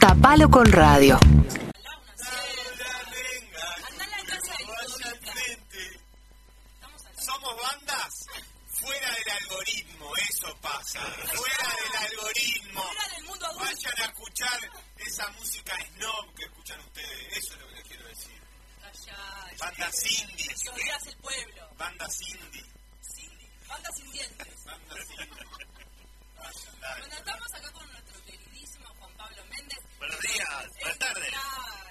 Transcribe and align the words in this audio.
Tapalo 0.00 0.48
con 0.50 0.70
radio. 0.70 1.18
Somos 7.18 7.56
bandas 7.62 8.26
fuera 8.66 9.08
del 9.12 9.30
algoritmo, 9.42 10.06
eso 10.30 10.56
pasa. 10.60 11.00
Fuera 11.00 11.68
del 11.76 12.12
algoritmo. 12.12 12.84
Vayan 13.58 14.00
a 14.00 14.04
escuchar 14.06 14.60
esa 14.96 15.28
música 15.32 15.76
snob 15.94 16.34
que 16.34 16.44
escuchan 16.44 16.80
ustedes. 16.80 17.36
Eso 17.38 17.54
es 17.54 17.60
lo 17.60 17.68
que 17.68 17.74
les 17.74 17.84
quiero 17.84 18.08
decir. 18.08 18.40
Bandas 19.58 19.94
que 19.94 21.10
el 21.10 21.16
pueblo. 21.16 21.68
Bandas 21.76 22.20
indie. 22.22 22.64
Bandas 23.68 23.96
sin 23.96 24.12
dientes. 24.12 24.64
Bandas 24.64 25.10
indie. 25.10 25.87
Bueno, 26.38 27.14
estamos 27.16 27.54
acá 27.54 27.72
con 27.72 27.90
nuestro 27.90 28.24
queridísimo 28.24 28.88
Juan 28.98 29.12
Pablo 29.16 29.44
Méndez. 29.46 29.78
Buenos 29.98 30.20
días, 30.20 30.68
buenas 30.80 30.98
tardes. 30.98 31.32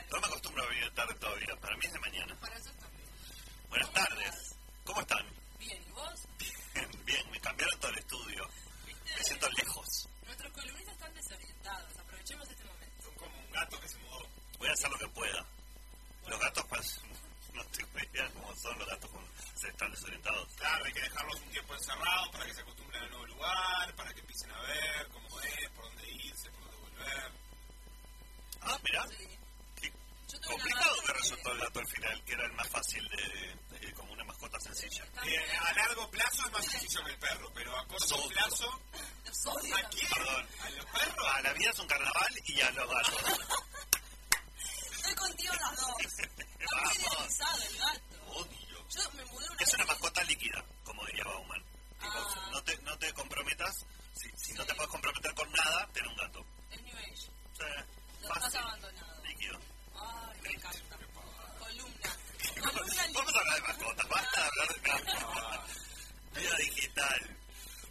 No 0.10 0.20
me 0.22 0.28
acostumbro 0.28 0.64
a 0.64 0.68
venir 0.68 0.94
tarde 0.94 1.14
todavía, 1.16 1.55
para 1.60 1.76
mí 1.76 1.82
es 1.86 1.94
de 1.94 2.00
mañana. 2.00 2.40
Para 2.40 2.55
eso. 2.55 2.72
Buenas 3.70 3.91
tardes, 3.94 4.55
¿cómo 4.86 5.02
están? 5.02 5.26
Bien, 5.60 5.84
¿y 5.86 5.91
vos? 5.91 6.28
Bien, 6.40 7.05
bien, 7.05 7.32
me 7.32 7.40
cambiaron 7.41 7.80
todo 7.80 7.91
el 7.91 7.98
estudio. 7.98 8.50
Me 9.18 9.24
siento 9.24 9.50
lejos. 9.50 10.10
Nuestros 10.26 10.54
columnistas 10.54 10.94
están 10.94 11.14
desorientados. 11.14 11.98
Aprovechemos 11.98 12.50
este 12.50 12.64
momento. 12.64 13.04
Son 13.04 13.16
como 13.16 13.38
un 13.38 13.52
gato 13.52 13.80
que 13.82 13.90
se 13.90 13.98
mudó. 13.98 14.27
Voy 14.60 14.70
a 14.70 14.72
hacer 14.72 14.90
lo 14.90 14.98
que 14.98 15.08
pueda. 15.10 15.46
Los 16.27 16.40
gatos, 16.40 16.66
pues, 16.70 17.02
no 17.54 17.64
tengo 17.66 18.00
idea 18.14 18.30
cómo 18.34 18.55
son 18.55 18.80
los 18.80 18.88
gatos 18.88 19.12
se 19.12 19.27
están 19.70 19.91
desorientados. 19.91 20.48
Claro, 20.55 20.85
hay 20.85 20.94
que 20.94 21.02
dejarlos 21.02 21.41
un 21.41 21.49
tiempo 21.49 21.73
encerrados 21.76 22.30
para 22.30 22.45
que 22.45 22.53
se 22.53 22.62
acostumbren 22.62 23.03
al 23.03 23.09
nuevo 23.09 23.26
lugar, 23.27 23.95
para 23.95 24.13
que 24.13 24.20
empiecen 24.21 24.52
a 24.52 24.62
ver 24.62 25.07
cómo 25.09 25.41
es, 25.41 25.70
por 25.71 25.85
dónde 25.85 26.12
irse, 26.12 26.49
por 26.52 26.62
dónde 26.63 26.77
volver. 26.77 27.31
Ah, 28.62 28.80
mirá, 28.84 29.05
Sí. 29.07 29.27
qué 29.81 29.91
complicado 30.48 30.96
me 31.01 31.07
que- 31.07 31.13
resultó 31.13 31.51
el 31.51 31.59
gato 31.59 31.79
al 31.79 31.87
final, 31.87 32.24
que 32.26 32.34
era 32.34 32.46
el 32.46 32.51
más 32.54 32.68
fácil 32.70 33.07
de, 33.09 33.79
de- 33.79 33.93
como 33.93 34.12
una 34.13 34.24
mascota 34.26 34.59
sencilla. 34.59 35.05
Eh, 35.26 35.57
a 35.59 35.74
largo 35.74 36.09
plazo 36.12 36.46
es 36.46 36.52
más 36.52 36.65
sencillo 36.65 37.04
que 37.05 37.12
el 37.12 37.20
perro, 37.20 37.52
pero 37.54 37.77
a 37.77 37.87
corto 37.87 38.27
plazo, 38.29 38.70
¿a 38.74 39.90
quién? 39.90 40.07
Perdón. 40.13 40.48
¿A 40.62 40.70
los 40.70 40.85
perros? 40.85 41.27
A 41.34 41.41
la 41.41 41.54
vida 41.54 41.70
es 41.71 41.79
un 41.79 41.87
carnaval 41.87 42.34
y 42.46 42.62
a 42.62 42.71
los 42.71 42.90
gatos. 42.90 43.24
Estoy 44.91 45.15
contigo 45.15 45.54
en 45.54 45.59
las 45.59 45.76
dos. 45.77 45.96
Está 47.27 47.55
el 47.65 47.77
gato. 47.77 48.26
Odio. 48.27 48.66
Yo 48.90 49.12
me 49.13 49.26
mudé 49.26 49.46
una 49.49 49.55
Es 49.60 49.66
vez. 49.68 49.74
una 49.76 49.85
mascota 49.85 50.24
líquida, 50.24 50.63
como 50.84 51.05
diría 51.05 51.24
Bauman. 51.26 51.63
Tipo, 51.99 52.12
Ah. 52.18 52.49
no, 52.52 52.63
te, 52.63 52.77
no 52.84 52.98
te 52.98 53.13
comprometas, 53.13 53.85
si, 54.16 54.30
si 54.38 54.54
no 54.54 54.66
te 54.66 54.74
puedes 54.76 54.91
comprometer 54.91 55.34
con 55.34 55.52
nada, 55.52 55.88
ten 55.93 56.07
un 56.07 56.16
gato. 56.16 56.46
Es 56.71 56.82
New 56.84 56.98
Age. 56.98 57.15
Sí, 57.15 57.32
Lo 58.21 58.27
fácil, 58.34 58.60
abandonado. 58.60 59.24
líquido. 59.24 59.60
Ay, 59.96 60.41
me 60.41 60.49
encanta. 60.52 60.98
Columna. 61.60 62.18
Columna 62.71 63.04
Vamos 63.13 63.35
a 63.35 63.40
hablar 63.40 63.55
de 63.55 63.62
mascotas, 63.68 64.09
basta 64.09 64.41
de 64.41 64.47
hablar 64.47 64.68
de 64.74 64.80
gatos. 64.90 65.72
Vida 66.35 66.56
digital. 66.58 67.38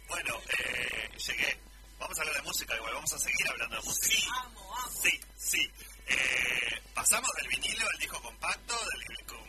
Bueno, 0.07 0.41
eh, 0.57 1.09
llegué. 1.27 1.59
Vamos 1.99 2.17
a 2.17 2.21
hablar 2.21 2.35
de 2.37 2.41
música 2.43 2.75
igual, 2.75 2.93
vamos 2.93 3.13
a 3.13 3.19
seguir 3.19 3.49
hablando 3.49 3.75
de 3.75 3.81
música. 3.83 4.07
Sí, 4.07 4.23
Amo, 4.39 4.75
amo. 4.77 4.91
sí, 5.01 5.19
sí. 5.37 5.71
Eh, 6.07 6.81
pasamos 6.93 7.29
del 7.37 7.47
vinilo 7.49 7.85
al 7.89 7.99
disco 7.99 8.21
compacto, 8.21 8.75
del, 8.77 9.25
con- 9.25 9.46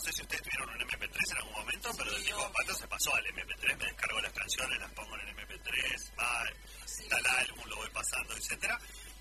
no 0.00 0.04
sé 0.04 0.12
si 0.14 0.22
ustedes 0.22 0.42
tuvieron 0.44 0.70
un 0.70 0.88
MP3 0.88 1.30
en 1.30 1.36
algún 1.36 1.52
momento, 1.52 1.90
pero 1.98 2.10
disco 2.16 2.36
obvio. 2.36 2.44
compacto 2.44 2.74
se 2.74 2.88
pasó 2.88 3.14
al 3.14 3.24
MP3, 3.26 3.76
me 3.76 3.84
descargo 3.84 4.20
las 4.20 4.32
canciones, 4.32 4.80
las 4.80 4.92
pongo 4.92 5.14
en 5.14 5.28
el 5.28 5.36
MP3, 5.36 6.18
va, 6.18 6.44
está 6.86 7.18
el 7.18 7.26
álbum, 7.26 7.68
lo 7.68 7.76
voy 7.76 7.90
pasando, 7.90 8.34
etcétera. 8.34 8.80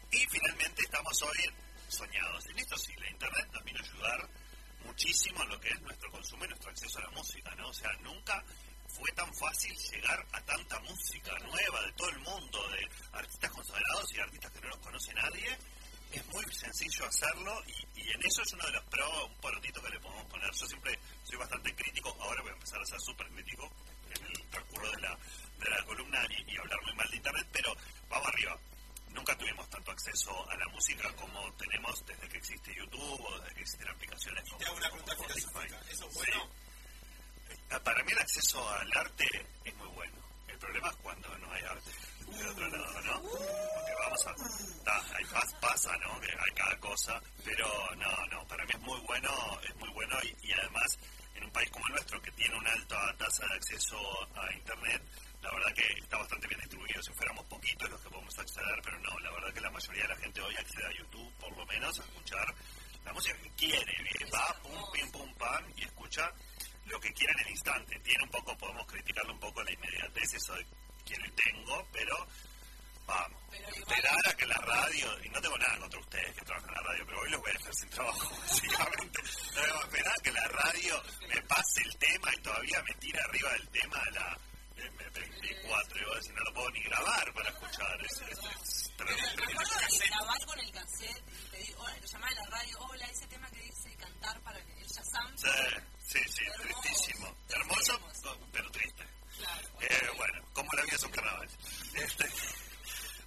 Y 0.09 0.25
finalmente 0.31 0.81
estamos 0.81 1.22
hoy 1.22 1.53
soñados. 1.89 2.45
En 2.47 2.59
esto 2.59 2.77
sí, 2.77 2.94
la 2.95 3.09
internet 3.09 3.50
nos 3.52 3.63
vino 3.66 3.80
a 3.80 3.83
ayudar 3.83 4.30
muchísimo 4.85 5.44
en 5.44 5.50
lo 5.50 5.59
que 5.59 5.67
es 5.67 5.81
nuestro 5.81 6.11
consumo 6.11 6.45
y 6.45 6.47
nuestro 6.47 6.69
acceso 6.69 7.00
a 7.00 7.01
la 7.01 7.09
música, 7.09 7.56
¿no? 7.56 7.68
O 7.68 7.73
sea, 7.73 7.91
nunca 8.00 8.41
fue 8.88 9.12
tan 9.12 9.34
fácil 9.34 9.75
llegar 9.75 10.25
a 10.31 10.41
tanta 10.45 10.79
música 10.79 11.38
nueva 11.39 11.81
de 11.81 11.91
todo 11.91 12.09
el 12.09 12.19
mundo, 12.19 12.69
de 12.69 12.89
artistas 13.12 13.51
consagrados 13.51 14.13
y 14.13 14.19
artistas 14.19 14.51
que 14.53 14.62
no 14.62 14.69
los 14.69 14.79
conoce 14.79 15.13
nadie. 15.13 15.57
Es 16.12 16.25
muy 16.28 16.44
sencillo 16.53 17.06
hacerlo 17.06 17.64
y, 17.68 18.02
y 18.02 18.09
en 18.12 18.25
eso 18.25 18.42
es 18.42 18.53
uno 18.53 18.66
de 18.66 18.72
los 18.72 18.84
pros, 18.86 19.30
un 19.30 19.36
porotito 19.42 19.81
que 19.81 19.90
le 19.90 20.00
podemos 20.00 20.25
poner. 20.25 20.52
Yo 20.52 20.66
siempre 20.68 21.00
soy 21.24 21.38
bastante 21.38 21.75
crítico, 21.75 22.16
ahora 22.20 22.42
voy 22.42 22.52
a 22.52 22.53
empezar 22.53 22.81
a 22.81 22.86
ser 22.86 23.00
súper 23.00 23.28
crítico 23.30 23.72
en 24.16 24.25
el 24.25 24.50
transcurso 24.50 24.92
de 24.92 25.02
la, 25.02 25.18
de 25.59 25.69
la 25.69 25.86
columna 25.86 26.19
y, 26.30 26.52
y 26.53 26.58
hablar 26.58 26.81
muy 26.84 26.94
mal 26.96 27.09
de 27.09 27.18
internet, 27.18 27.48
pero 27.52 27.75
vamos 28.09 28.28
arriba. 28.28 28.58
Nunca 29.09 29.38
tuvimos 29.38 29.69
tanto 29.69 29.92
acceso 29.92 30.50
a 30.50 30.56
la 30.58 30.68
música 30.69 31.12
como 31.16 31.52
tenemos 31.53 32.06
desde 32.06 32.28
que 32.30 32.38
existe 32.38 32.75
YouTube 32.75 33.22
o 33.25 33.40
desde 33.40 33.56
que 33.56 33.62
existen 33.62 33.90
aplicaciones 33.90 34.44
como, 34.46 34.58
Te 34.58 34.66
hago 34.66 34.78
una 34.78 34.90
pregunta 34.90 35.16
filosófica. 35.16 35.81
¿Eso 35.92 36.08
es 36.09 36.16
bueno? 36.16 36.50
Ah, 37.72 37.80
Para 37.80 38.03
mí 38.03 38.12
el 38.12 38.19
acceso 38.19 38.69
al 38.69 38.92
arte 38.98 39.28
es 39.66 39.75
muy 39.75 39.88
bueno. 39.90 40.18
El 40.48 40.58
problema 40.58 40.90
es 40.90 40.96
cuando 40.98 41.38
no 41.38 41.52
hay 41.52 41.64
arte 41.64 41.92
del 42.30 42.48
otro 42.48 42.68
lado, 42.69 43.02
¿no? 43.02 43.22
Porque 43.22 43.88
vamos 44.09 44.28
a... 44.28 44.84
ta, 44.84 45.16
hay 45.16 45.24
pas- 45.25 45.59
pasa, 45.59 45.96
¿no? 45.97 46.20
Que 46.20 46.28
hay 46.31 46.56
cada 46.56 46.78
cosa, 46.80 47.22
pero 47.46 47.68
no, 47.96 48.25
no, 48.31 48.47
para 48.47 48.64
mí 48.66 48.72
es 48.74 48.80
muy 48.81 49.00
bueno, 49.02 49.30
es 49.68 49.75
muy 49.75 49.90
bueno 49.90 50.18
y, 50.24 50.47
y 50.47 50.52
además 50.53 50.97
en 51.36 51.44
un 51.44 51.52
país 51.52 51.70
como 51.72 51.86
el 51.88 51.94
nuestro 51.94 52.22
que 52.22 52.31
tiene 52.31 52.56
una 52.58 52.72
alta 52.72 53.16
tasa 53.18 53.46
de 53.48 53.56
acceso 53.56 53.98
a 54.36 54.53
Internet, 54.53 55.02
la 55.42 55.52
verdad 55.52 55.74
que 55.74 55.88
está 56.00 56.18
bastante 56.18 56.48
bien 56.48 56.59
distribuido. 56.59 57.02
Si 57.02 57.14
fuéramos 57.14 57.46
poquitos 57.46 57.90
los 57.90 58.02
que 58.02 58.09
podemos 58.09 58.38
acceder, 58.40 58.81
pero 58.84 59.00
no, 59.00 59.19
la 59.19 59.31
verdad 59.31 59.53
que 59.53 59.62
la 59.62 59.72
mayoría 59.72 60.03
de 60.03 60.09
la 60.09 60.18
gente 60.18 60.42
hoy 60.42 60.56
accede 60.58 60.86
a 60.88 60.98
YouTube, 60.98 61.34
por 61.40 61.56
lo 61.58 61.66
menos, 61.66 61.98
a 62.00 62.03
escuchar 62.03 62.56
la 63.06 63.14
música 63.14 63.38
que 63.42 63.50
quiere. 63.52 63.94
Va, 64.34 64.53
pum, 64.62 64.84
pim, 64.92 65.09
pum, 65.12 65.34
pam, 65.36 65.64
y 65.78 65.84
escucha 65.86 66.30
lo 66.88 67.00
que 67.00 67.14
quiera 67.14 67.31
en 67.40 67.46
el 67.46 67.52
instante. 67.52 68.00
Tiene 68.02 68.24
un 68.24 68.31
poco, 68.31 68.58
podemos 68.58 68.86
criticarle 68.88 69.31
un 69.31 69.40
poco 69.40 69.64
la 69.64 69.72
inmediatez, 69.72 70.34
eso 70.34 70.53
de 70.56 70.66
que 71.06 71.16
le 71.16 71.30
tengo, 71.31 71.88
pero 71.94 72.28
vamos. 73.09 73.40
Esperar 73.75 74.18
a 74.25 74.34
que 74.34 74.46
la 74.46 74.58
radio, 74.58 75.25
y 75.25 75.30
no 75.30 75.42
tengo 75.42 75.58
nada 75.58 75.78
contra 75.80 76.00
ustedes 76.00 76.36
que 76.36 76.46
trabajan 76.46 76.70
en 76.70 76.75
la 76.75 76.81
radio, 76.81 77.06
pero 77.06 77.20
hoy 77.22 77.30
los 77.31 77.42
voy 77.42 77.50
a 77.50 77.53
dejar 77.53 77.74
sin 77.75 77.90
trabajo, 77.90 78.30
básicamente. 78.47 79.22
No 79.56 79.81
esperar 79.81 80.14
a 80.14 80.24
que 80.24 80.31
la 80.31 80.47
radio 80.47 81.03
me 81.28 81.42
pase 81.44 81.81
el 81.86 81.98
tema 81.98 82.34
y 82.34 82.42
todavía 82.42 82.84
me 82.84 82.94
tire 82.96 83.19
arriba 83.22 83.52
del 83.53 83.69
tema 83.69 83.98
a 83.98 84.12
la 84.12 84.38
M24. 84.78 86.02
Y 86.02 86.06
vos 86.06 86.16
decís, 86.16 86.34
no 86.36 86.44
lo 86.44 86.53
puedo 86.53 86.69
ni 86.72 86.84
grabar 86.84 87.34
para 87.34 87.50
escuchar. 87.50 88.06
Es, 88.06 88.22
es, 88.22 88.40
es 88.40 88.98
tremendo. 88.98 89.44
De 89.90 90.08
grabar 90.08 90.46
con 90.46 90.59
el 90.59 90.72
cassette 90.72 91.30
llamaba 92.12 92.31
a 92.31 92.36
la 92.36 92.58
radio, 92.58 92.80
hola, 92.80 93.06
ese 93.06 93.28
tema 93.28 93.50
que 93.52 93.62
dice 93.62 93.96
cantar 93.98 94.42
para 94.42 94.64
que 94.66 94.74
el 94.74 94.88
Shazam. 94.88 95.38
Sí, 95.38 95.48
sí, 96.00 96.19
sí, 96.28 96.46
tristísimo. 96.62 97.36
Hermoso, 97.50 98.00
pero 98.52 98.69
triste. 98.72 99.06
Claro. 99.38 99.69
Eh, 99.81 100.09
bueno, 100.18 100.46
como 100.53 100.69
la 100.74 100.84
vida 100.84 100.98
son 100.98 101.12
carnavales. 101.12 101.58
Este, 101.94 102.25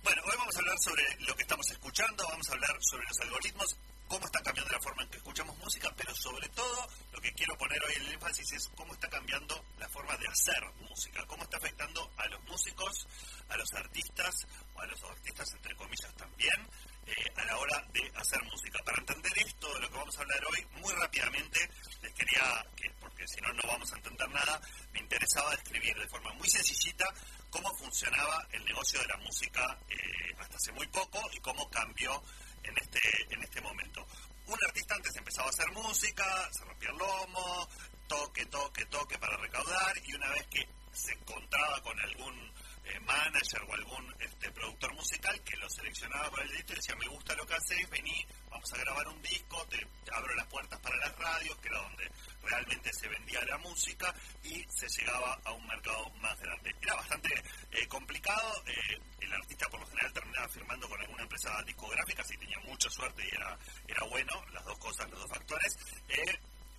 bueno, 0.02 0.22
hoy 0.24 0.34
vamos 0.38 0.56
a 0.56 0.58
hablar 0.58 0.78
sobre 0.80 1.02
lo 1.20 1.34
que 1.36 1.42
estamos 1.42 1.70
escuchando, 1.70 2.24
vamos 2.28 2.48
a 2.48 2.52
hablar 2.52 2.76
sobre 2.80 3.06
los 3.06 3.20
algoritmos, 3.20 3.76
cómo 4.12 4.26
está 4.26 4.42
cambiando 4.42 4.70
la 4.74 4.80
forma 4.80 5.02
en 5.04 5.08
que 5.08 5.16
escuchamos 5.16 5.56
música, 5.56 5.90
pero 5.96 6.14
sobre 6.14 6.46
todo 6.50 6.86
lo 7.12 7.20
que 7.22 7.32
quiero 7.32 7.56
poner 7.56 7.82
hoy 7.82 7.94
el 7.96 8.12
énfasis 8.12 8.52
es 8.52 8.68
cómo 8.76 8.92
está 8.92 9.08
cambiando 9.08 9.64
la 9.78 9.88
forma 9.88 10.14
de 10.18 10.28
hacer 10.28 10.62
música, 10.86 11.24
cómo 11.26 11.42
está 11.44 11.56
afectando 11.56 12.12
a 12.18 12.26
los 12.26 12.44
músicos, 12.44 13.08
a 13.48 13.56
los 13.56 13.72
artistas, 13.72 14.34
o 14.74 14.80
a 14.82 14.86
los 14.86 15.02
artistas 15.04 15.50
entre 15.54 15.74
comillas 15.76 16.14
también, 16.14 16.68
eh, 17.06 17.32
a 17.36 17.44
la 17.46 17.56
hora 17.56 17.82
de 17.94 18.12
hacer 18.16 18.42
música. 18.44 18.80
Para 18.84 18.98
entender 19.00 19.32
esto 19.38 19.72
de 19.72 19.80
lo 19.80 19.88
que 19.88 19.96
vamos 19.96 20.18
a 20.18 20.20
hablar 20.20 20.40
hoy, 20.44 20.66
muy 20.82 20.92
rápidamente 20.92 21.70
les 22.02 22.12
quería, 22.12 22.66
que, 22.76 22.90
porque 23.00 23.26
si 23.26 23.40
no, 23.40 23.50
no 23.54 23.62
vamos 23.66 23.90
a 23.94 23.96
entender 23.96 24.28
nada, 24.28 24.60
me 24.92 25.00
interesaba 25.00 25.52
describir 25.52 25.96
de 25.96 26.08
forma 26.08 26.34
muy 26.34 26.50
sencillita 26.50 27.06
cómo 27.48 27.74
funcionaba 27.78 28.46
el 28.52 28.62
negocio 28.62 29.00
de 29.00 29.06
la 29.06 29.16
música 29.16 29.78
eh, 29.88 29.96
hasta 30.38 30.56
hace 30.56 30.72
muy 30.72 30.86
poco 30.88 31.18
y 31.32 31.40
cómo 31.40 31.70
cambió 31.70 32.22
en 32.64 32.74
este, 32.78 33.00
en 33.30 33.42
este 33.42 33.60
momento. 33.60 34.06
Un 34.46 34.58
artista 34.66 34.94
antes 34.94 35.16
empezaba 35.16 35.46
a 35.48 35.50
hacer 35.50 35.70
música, 35.72 36.48
se 36.52 36.64
rompía 36.64 36.90
el 36.90 36.98
lomo, 36.98 37.68
toque, 38.08 38.46
toque, 38.46 38.84
toque 38.86 39.18
para 39.18 39.36
recaudar 39.36 39.96
y 40.04 40.14
una 40.14 40.28
vez 40.30 40.46
que 40.48 40.68
se 40.92 41.12
encontraba 41.12 41.80
con 41.82 41.98
algún 42.00 42.52
eh, 42.84 43.00
manager 43.00 43.62
o 43.68 43.74
algún 43.74 44.14
este, 44.20 44.50
productor 44.50 44.94
musical 44.94 45.40
que 45.42 45.56
lo 45.56 45.68
seleccionaba 45.70 46.30
para 46.30 46.44
el 46.44 46.50
disco 46.50 46.72
y 46.72 46.76
decía 46.76 46.96
me 46.96 47.08
gusta 47.08 47.34
lo 47.34 47.46
que 47.46 47.54
haces, 47.54 47.90
vení, 47.90 48.26
vamos 48.50 48.72
a 48.72 48.78
grabar 48.78 49.08
un 49.08 49.22
disco, 49.22 49.66
te, 49.68 49.86
abro 50.12 50.34
las 50.34 50.46
puertas 50.46 50.78
para 50.80 50.96
las 50.96 51.16
radios, 51.16 51.56
que 51.58 51.68
era 51.68 51.78
donde 51.78 52.10
realmente 52.42 52.92
se 52.92 53.08
vendía 53.08 53.44
la 53.44 53.58
música 53.58 54.14
y 54.42 54.64
se 54.68 54.88
llegaba 54.88 55.40
a 55.44 55.52
un 55.52 55.66
mercado 55.66 56.10
más 56.20 56.38
grande. 56.40 56.74
Era 56.80 56.94
bastante 56.94 57.28
eh, 57.70 57.86
complicado, 57.88 58.62
eh, 58.66 58.98
el 59.20 59.32
artista 59.32 59.68
por 59.68 59.80
lo 59.80 59.86
general 59.86 60.12
terminaba 60.12 60.48
firmando 60.48 60.88
con 60.88 61.00
alguna 61.00 61.22
empresa 61.22 61.62
discográfica 61.64 62.24
si 62.24 62.36
tenía 62.36 62.58
mucha 62.60 62.90
suerte 62.90 63.24
y 63.24 63.34
era, 63.34 63.58
era 63.86 64.04
bueno, 64.06 64.44
las 64.52 64.64
dos 64.64 64.78
cosas, 64.78 65.10
los 65.10 65.20
dos 65.20 65.30
factores. 65.30 65.78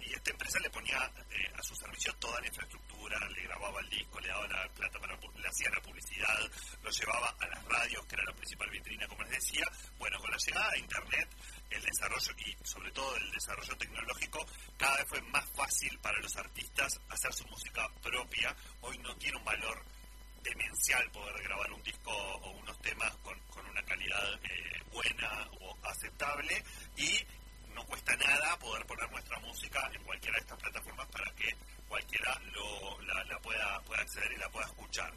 Y 0.05 0.13
esta 0.13 0.31
empresa 0.31 0.59
le 0.59 0.69
ponía 0.69 1.11
eh, 1.31 1.51
a 1.57 1.63
su 1.63 1.75
servicio 1.75 2.13
toda 2.15 2.39
la 2.41 2.47
infraestructura, 2.47 3.19
le 3.29 3.43
grababa 3.43 3.79
el 3.81 3.89
disco, 3.89 4.19
le 4.19 4.27
daba 4.27 4.47
la 4.47 4.67
plata 4.69 4.99
para 4.99 5.17
le 5.43 5.47
hacía 5.47 5.69
la 5.71 5.81
publicidad, 5.81 6.51
lo 6.81 6.89
llevaba 6.89 7.35
a 7.39 7.47
las 7.47 7.65
radios, 7.65 8.05
que 8.05 8.15
era 8.15 8.23
la 8.23 8.33
principal 8.33 8.69
vitrina, 8.69 9.07
como 9.07 9.23
les 9.23 9.31
decía, 9.31 9.65
bueno, 9.97 10.17
con 10.19 10.31
la 10.31 10.37
llegada 10.37 10.71
de 10.71 10.79
Internet, 10.79 11.29
el 11.69 11.81
desarrollo 11.81 12.33
y 12.45 12.65
sobre 12.65 12.91
todo 12.91 13.15
el 13.17 13.31
desarrollo 13.31 13.77
tecnológico, 13.77 14.45
cada 14.77 14.97
vez 14.97 15.05
fue 15.09 15.21
más 15.23 15.49
fácil 15.51 15.99
para 15.99 16.19
los 16.19 16.35
artistas 16.37 16.99
hacer 17.09 17.33
su 17.33 17.45
música 17.47 17.89
propia. 18.01 18.55
Hoy 18.81 18.97
no 18.99 19.15
tiene 19.17 19.37
un 19.37 19.45
valor 19.45 19.83
demencial 20.43 21.09
poder 21.11 21.43
grabar 21.43 21.71
un 21.71 21.83
disco 21.83 22.11
o 22.11 22.51
unos 22.51 22.79
temas 22.79 23.15
con, 23.17 23.37
con 23.49 23.65
una 23.65 23.81
calidad 23.83 24.33
eh, 24.43 24.81
buena 24.91 25.49
o 25.61 25.77
aceptable 25.83 26.63
y 26.97 27.25
no 27.73 27.85
cuesta 27.85 28.15
nada 28.15 28.57
poder 28.59 28.85
poner 28.85 29.09
nuestra 29.11 29.39
música 29.39 29.89
en 29.93 30.03
cualquiera 30.03 30.35
de 30.35 30.41
estas 30.41 30.59
plataformas 30.59 31.07
para 31.07 31.31
que 31.35 31.49
cualquiera 31.87 32.39
la, 33.29 33.39
pueda, 33.39 33.81
pueda 33.81 34.01
acceder 34.01 34.31
y 34.31 34.37
la 34.37 34.49
pueda 34.49 34.65
escuchar. 34.65 35.13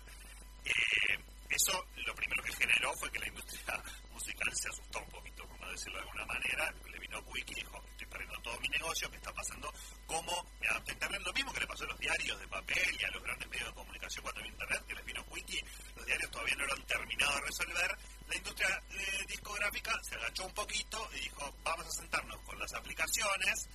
Eh, 0.64 1.18
eso 1.48 1.86
lo 1.96 2.14
primero 2.14 2.42
que 2.42 2.52
generó 2.52 2.92
fue 2.98 3.10
que 3.10 3.18
la 3.20 3.28
industria 3.28 3.82
musical 4.12 4.52
se 4.54 4.68
asustó 4.68 4.98
un 5.00 5.10
poquito, 5.10 5.46
por 5.46 5.70
decirlo 5.70 5.98
de 5.98 6.04
alguna 6.04 6.26
manera. 6.26 6.74
Wiki 7.20 7.52
y 7.52 7.56
dijo, 7.56 7.82
estoy 7.90 8.06
perdiendo 8.06 8.40
todo 8.42 8.60
mi 8.60 8.68
negocio, 8.68 9.10
¿qué 9.10 9.16
está 9.16 9.32
pasando? 9.32 9.72
¿Cómo 10.06 10.46
me 10.60 10.68
adapto 10.68 10.90
a 10.90 10.94
Internet? 10.94 11.22
Lo 11.24 11.32
mismo 11.32 11.52
que 11.52 11.60
le 11.60 11.66
pasó 11.66 11.84
a 11.84 11.88
los 11.88 11.98
diarios 11.98 12.40
de 12.40 12.48
papel 12.48 12.98
y 13.00 13.04
a 13.04 13.10
los 13.10 13.22
grandes 13.22 13.48
medios 13.48 13.68
de 13.68 13.74
comunicación 13.74 14.22
cuando 14.22 14.42
vino 14.42 14.54
Internet, 14.54 14.84
que 14.86 14.94
les 14.94 15.04
vino 15.04 15.24
Wiki. 15.30 15.60
Los 15.96 16.06
diarios 16.06 16.30
todavía 16.30 16.54
no 16.56 16.66
lo 16.66 16.72
han 16.74 16.86
terminado 16.86 17.34
de 17.34 17.40
resolver. 17.40 17.98
La 18.28 18.36
industria 18.36 18.82
eh, 18.90 19.24
discográfica 19.28 19.92
se 20.02 20.14
agachó 20.16 20.46
un 20.46 20.54
poquito 20.54 21.08
y 21.14 21.20
dijo, 21.20 21.54
vamos 21.62 21.86
a 21.86 21.90
sentarnos 21.90 22.40
con 22.42 22.58
las 22.58 22.72
aplicaciones 22.74 23.68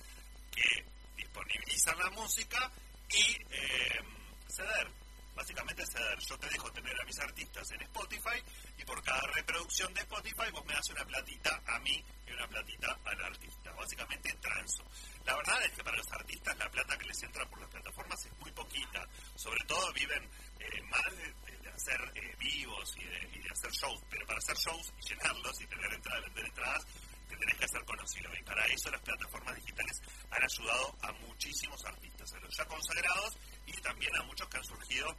que 0.50 0.84
disponibilizan 1.16 1.98
la 1.98 2.10
música 2.10 2.70
y 3.08 3.32
eh, 3.50 4.00
ceder 4.48 5.01
básicamente 5.34 5.84
ceder. 5.86 6.18
Yo 6.18 6.38
te 6.38 6.48
dejo 6.48 6.70
tener 6.72 7.00
a 7.00 7.04
mis 7.04 7.18
artistas 7.18 7.70
en 7.72 7.82
Spotify 7.82 8.42
y 8.76 8.84
por 8.84 9.02
cada 9.02 9.22
reproducción 9.34 9.92
de 9.94 10.00
Spotify 10.00 10.50
vos 10.52 10.64
me 10.66 10.74
das 10.74 10.88
una 10.90 11.04
platita 11.04 11.62
a 11.66 11.78
mí 11.80 12.04
y 12.26 12.32
una 12.32 12.46
platita 12.48 12.98
al 13.04 13.24
artista. 13.24 13.72
Básicamente 13.72 14.32
transo. 14.34 14.84
La 15.24 15.36
verdad 15.36 15.64
es 15.64 15.72
que 15.72 15.84
para 15.84 15.96
los 15.96 16.12
artistas 16.12 16.58
la 16.58 16.70
plata 16.70 16.98
que 16.98 17.06
les 17.06 17.22
entra 17.22 17.48
por 17.48 17.60
las 17.60 17.70
plataformas 17.70 18.24
es 18.26 18.38
muy 18.38 18.50
poquita. 18.52 19.06
Sobre 19.34 19.64
todo 19.66 19.92
viven 19.92 20.24
eh, 20.58 20.82
más 20.90 21.16
de, 21.16 21.70
hacer 21.70 22.00
eh, 22.14 22.36
vivos 22.38 22.94
y 22.96 23.04
de, 23.04 23.50
hacer 23.50 23.70
shows. 23.72 24.02
Pero 24.10 24.26
para 24.26 24.38
hacer 24.38 24.56
shows 24.56 24.92
y 24.98 25.08
llenarlos 25.08 25.60
y 25.60 25.66
tener 25.66 25.92
entradas, 25.92 26.24
vender 26.24 26.46
entradas, 26.46 26.86
te 27.28 27.36
tenés 27.36 27.56
que 27.56 27.64
hacer 27.64 27.84
conocido. 27.84 28.30
Y 28.38 28.42
para 28.42 28.66
eso 28.66 28.90
las 28.90 29.00
plataformas 29.00 29.56
digitales 29.56 30.00
han 30.32 30.42
ayudado 30.42 30.96
a 31.02 31.12
muchísimos 31.26 31.84
artistas, 31.84 32.32
a 32.32 32.40
los 32.40 32.56
ya 32.56 32.64
consagrados 32.64 33.36
y 33.66 33.72
también 33.80 34.16
a 34.16 34.22
muchos 34.24 34.48
que 34.48 34.56
han 34.56 34.64
surgido 34.64 35.16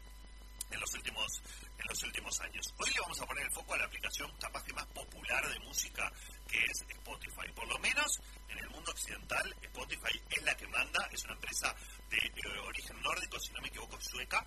en 0.72 0.80
los 0.80 0.94
últimos 0.94 1.42
en 1.78 1.88
los 1.88 2.04
últimos 2.04 2.40
años. 2.42 2.66
Hoy 2.78 2.90
le 2.92 3.02
vamos 3.02 3.22
a 3.22 3.26
poner 3.26 3.44
el 3.46 3.52
foco 3.52 3.74
a 3.74 3.78
la 3.78 3.86
aplicación 3.86 4.32
capaz 4.40 4.64
que 4.64 4.74
más 4.74 4.86
popular 4.88 5.48
de 5.50 5.60
música 5.60 6.12
que 6.48 6.58
es 6.58 6.86
Spotify. 6.88 7.52
Por 7.56 7.68
lo 7.68 7.78
menos 7.80 8.20
en 8.50 8.58
el 8.60 8.70
mundo 8.70 8.92
occidental, 8.92 9.56
Spotify 9.62 10.22
es 10.30 10.44
la 10.44 10.56
que 10.56 10.68
manda, 10.68 11.08
es 11.12 11.24
una 11.26 11.34
empresa 11.34 11.76
de, 12.10 12.50
origen 12.68 13.02
nórdico, 13.02 13.40
si 13.40 13.52
no 13.54 13.62
me 13.62 13.68
equivoco, 13.68 14.00
sueca, 14.00 14.46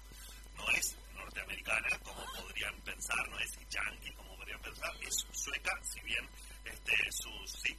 no 0.55 0.69
es 0.71 0.97
norteamericana, 1.15 1.89
como 2.03 2.25
podrían 2.33 2.75
pensar, 2.83 3.29
no 3.29 3.39
es 3.39 3.59
yankee, 3.69 4.13
como 4.13 4.37
podrían 4.37 4.61
pensar, 4.61 4.91
es 5.03 5.27
sueca, 5.33 5.73
si 5.83 6.01
bien 6.01 6.29
este, 6.65 6.97
sus, 7.13 7.53
sí, 7.53 7.77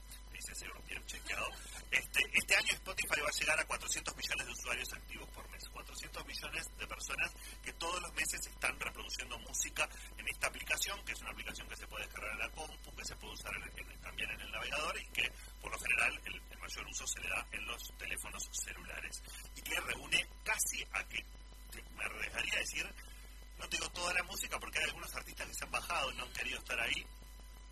bien 0.87 1.05
chequeado, 1.05 1.47
este, 1.91 2.23
este 2.33 2.55
año 2.55 2.73
Spotify 2.73 3.21
va 3.21 3.29
a 3.29 3.39
llegar 3.39 3.59
a 3.59 3.65
400 3.65 4.15
millones 4.15 4.45
de 4.45 4.51
usuarios 4.51 4.93
activos 4.93 5.29
por 5.29 5.49
mes. 5.49 5.63
400 5.69 6.25
millones 6.25 6.65
de 6.77 6.87
personas 6.87 7.31
que 7.63 7.73
todos 7.73 8.01
los 8.01 8.13
meses 8.13 8.39
están 8.45 8.79
reproduciendo 8.79 9.37
música 9.39 9.87
en 10.17 10.27
esta 10.27 10.47
aplicación, 10.47 11.03
que 11.05 11.11
es 11.13 11.21
una 11.21 11.31
aplicación 11.31 11.67
que 11.67 11.75
se 11.75 11.87
puede 11.87 12.05
descargar 12.05 12.31
en 12.33 12.39
la 12.39 12.49
compu, 12.51 12.95
que 12.95 13.05
se 13.05 13.15
puede 13.15 13.33
usar 13.33 13.53
también 14.01 14.29
en 14.31 14.41
el 14.41 14.51
navegador 14.51 14.99
y 14.99 15.05
que 15.07 15.31
por 15.61 15.71
lo 15.71 15.79
general 15.79 16.21
el, 16.25 16.41
mayor 16.57 16.87
uso 16.87 17.07
se 17.07 17.21
le 17.21 17.29
da 17.29 17.47
en 17.51 17.65
los 17.65 17.81
teléfonos 17.97 18.43
celulares. 18.51 19.23
Y 19.55 19.61
que 19.61 19.79
reúne 19.79 20.27
casi 20.43 20.83
a 20.93 21.03
que, 21.07 21.23
me 21.95 22.03
arriesgaría 22.03 22.53
a 22.53 22.59
decir, 22.59 22.95
no 23.57 23.69
tengo 23.69 23.89
toda 23.89 24.13
la 24.13 24.23
música 24.23 24.59
porque 24.59 24.79
hay 24.79 24.85
algunos 24.85 25.13
artistas 25.15 25.47
que 25.47 25.53
se 25.53 25.65
han 25.65 25.71
bajado 25.71 26.11
y 26.11 26.17
no 26.17 26.23
han 26.23 26.33
querido 26.33 26.59
estar 26.59 26.79
ahí, 26.79 27.05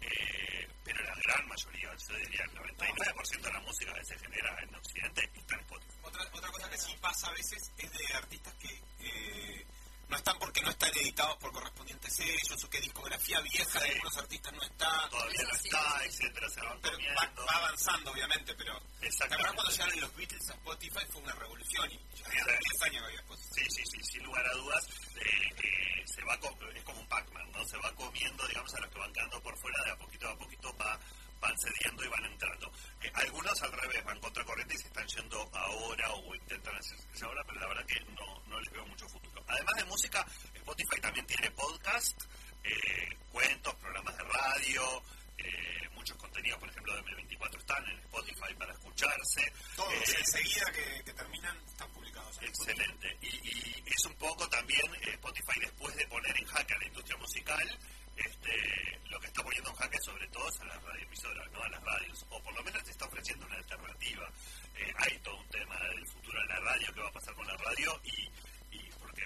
eh, 0.06 0.68
pero 0.84 1.04
la 1.04 1.16
gran 1.16 1.48
mayoría, 1.48 1.90
yo 1.96 2.16
diría 2.18 2.44
el 2.44 2.52
99% 2.52 3.42
de 3.42 3.54
la 3.54 3.60
música 3.62 3.94
que 3.94 4.06
se 4.06 4.20
genera 4.20 4.58
en 4.62 4.76
Occidente 4.76 5.30
está 5.36 5.56
en 5.56 5.62
Spotify. 5.62 5.98
Otra, 6.04 6.22
otra 6.32 6.52
cosa 6.52 6.70
que 6.70 6.78
sí 6.78 6.96
pasa 7.02 7.28
a 7.28 7.34
veces 7.34 7.72
es 7.78 7.92
de 7.92 8.14
artistas 8.14 8.54
que 8.56 8.82
eh, 9.00 9.66
no 10.10 10.18
están 10.18 10.38
porque 10.40 10.62
no 10.62 10.70
están 10.70 10.92
editados 10.96 11.38
por 11.38 11.52
correspondientes 11.52 12.14
sellos 12.14 12.64
o 12.64 12.70
que 12.70 12.80
discografía 12.82 13.40
vieja 13.42 13.80
de 13.80 13.90
algunos 13.90 14.18
artistas 14.18 14.54
no 14.54 14.64
está. 14.64 15.10
Todavía 15.10 15.44
no 15.44 15.56
está, 15.56 16.06
etcétera, 16.06 16.50
se 16.50 16.62
van 16.62 16.80
pero 16.82 16.98
va, 16.98 17.56
avanzando, 17.56 18.12
obviamente, 18.12 18.54
pero. 18.56 18.80
Exactamente. 19.02 19.54
cuando 19.54 19.72
llegaron 19.72 20.02
los 20.02 20.16
Beatles 20.16 20.50
a 20.50 20.54
Spotify 20.54 21.06
fue 21.12 21.22
una 21.22 21.34
revolución 21.34 21.92
y 21.92 22.00
ya 22.18 22.26
había 22.28 22.46
10 22.46 22.82
años 22.84 23.04
había 23.04 23.20
Spotify. 23.20 23.50
Sí, 23.56 23.66
sí, 23.70 23.84
sí, 23.86 24.04
sin 24.04 24.24
lugar 24.24 24.46
a 24.46 24.54
dudas. 24.54 24.88
Eh, 25.16 25.30
eh, 25.64 26.04
se 26.06 26.24
va 26.24 26.36
es 26.36 26.84
como 26.84 27.00
un 27.00 27.08
Pac-Man, 27.08 27.52
¿no? 27.52 27.66
Se 27.66 27.78
va 27.78 27.94
comiendo, 27.96 28.48
digamos, 28.48 28.74
a 28.74 28.80
los 28.82 28.90
que 28.92 29.00
van 29.00 29.14
quedando 29.14 29.42
por 29.42 29.58
fuera, 29.58 29.84
de 29.84 29.92
a 29.92 29.98
poquito 29.98 30.30
a 30.30 30.38
poquito 30.38 30.78
va 30.78 31.00
van 31.46 31.56
cediendo 31.60 32.04
y 32.04 32.08
van 32.08 32.26
entrando. 32.26 32.72
Eh, 33.02 33.12
algunos 33.14 33.62
al 33.62 33.72
revés 33.72 34.04
van 34.04 34.20
contracorriente 34.20 34.74
y 34.74 34.78
se 34.78 34.88
están 34.88 35.08
yendo 35.08 35.50
ahora 35.54 36.12
o 36.14 36.36
intentan 36.36 36.76
hacerse 36.76 37.26
ahora, 37.26 37.44
pero 37.46 37.60
la 37.60 37.68
verdad 37.68 37.86
que 37.86 38.00
no, 38.18 38.44
no 38.48 38.60
les 38.60 38.72
veo 38.72 38.86
mucho 38.88 39.08
futuro. 39.08 39.44
Además 39.48 39.76
de 39.78 39.86
música, 39.86 40.26
Spotify 40.56 41.02
también 41.02 41.26
tiene 41.28 41.52
podcast, 41.52 42.20
eh, 42.64 43.18
cuentos, 43.32 43.76
programas 43.76 44.18
de 44.18 44.24
radio, 44.24 45.04
eh, 45.38 45.90
muchos 45.94 46.18
contenidos, 46.18 46.60
por 46.60 46.70
ejemplo, 46.70 46.96
de 46.96 47.02
M24 47.04 47.58
están 47.58 47.86
en 47.90 48.00
Spotify 48.00 48.54
para 48.58 48.74
escucharse. 48.74 49.54
Todos 49.76 49.94
enseguida 49.94 50.72
que, 50.72 51.04
que, 51.04 51.14
terminan 51.14 51.58
están 51.68 51.92
publicados. 51.92 52.38
Excelente. 52.42 53.18
Y, 53.22 53.28
y, 53.28 53.84
es 53.86 54.06
un 54.06 54.16
poco 54.16 54.48
también 54.50 54.82
Spotify 55.04 55.60
después 55.60 55.96
de 55.96 56.08
poner 56.08 56.38
en 56.38 56.46
jaque 56.46 56.74
a 56.74 56.78
la 56.78 56.88
industria 56.88 57.18
musical, 57.18 57.80
este, 58.16 59.00
lo 59.10 59.20
que 59.20 59.28
está 59.28 59.44
poniendo 59.44 59.70
en 59.70 59.76
jaque 59.76 59.98
sobre 60.00 60.28
todo 60.30 60.48
es 60.50 60.60
a 60.62 60.66
las 60.66 60.84
radioemisoras, 60.84 61.52
no 61.52 61.64
a 61.64 61.70
las 61.70 61.84
radios, 61.84 62.26
o 62.30 62.42
por 62.42 62.54
lo 62.56 62.64
menos 62.64 62.84
te 62.84 62.92
está 62.92 63.06
ofreciendo 63.06 63.46
una 63.46 63.56
alternativa. 63.56 64.30
Eh, 64.76 64.94
hay 64.98 65.20
todo 65.20 65.38
un 65.38 65.50
tema 65.50 65.80
del 65.80 66.08
futuro 66.08 66.42
de 66.42 66.48
la 66.48 66.60
radio, 66.60 66.94
qué 66.94 67.00
va 67.02 67.08
a 67.08 67.14
pasar 67.14 67.34
con 67.36 67.48
la 67.48 67.58
radio, 67.58 68.02
y, 68.04 68.78
y 68.78 68.90
porque 69.00 69.24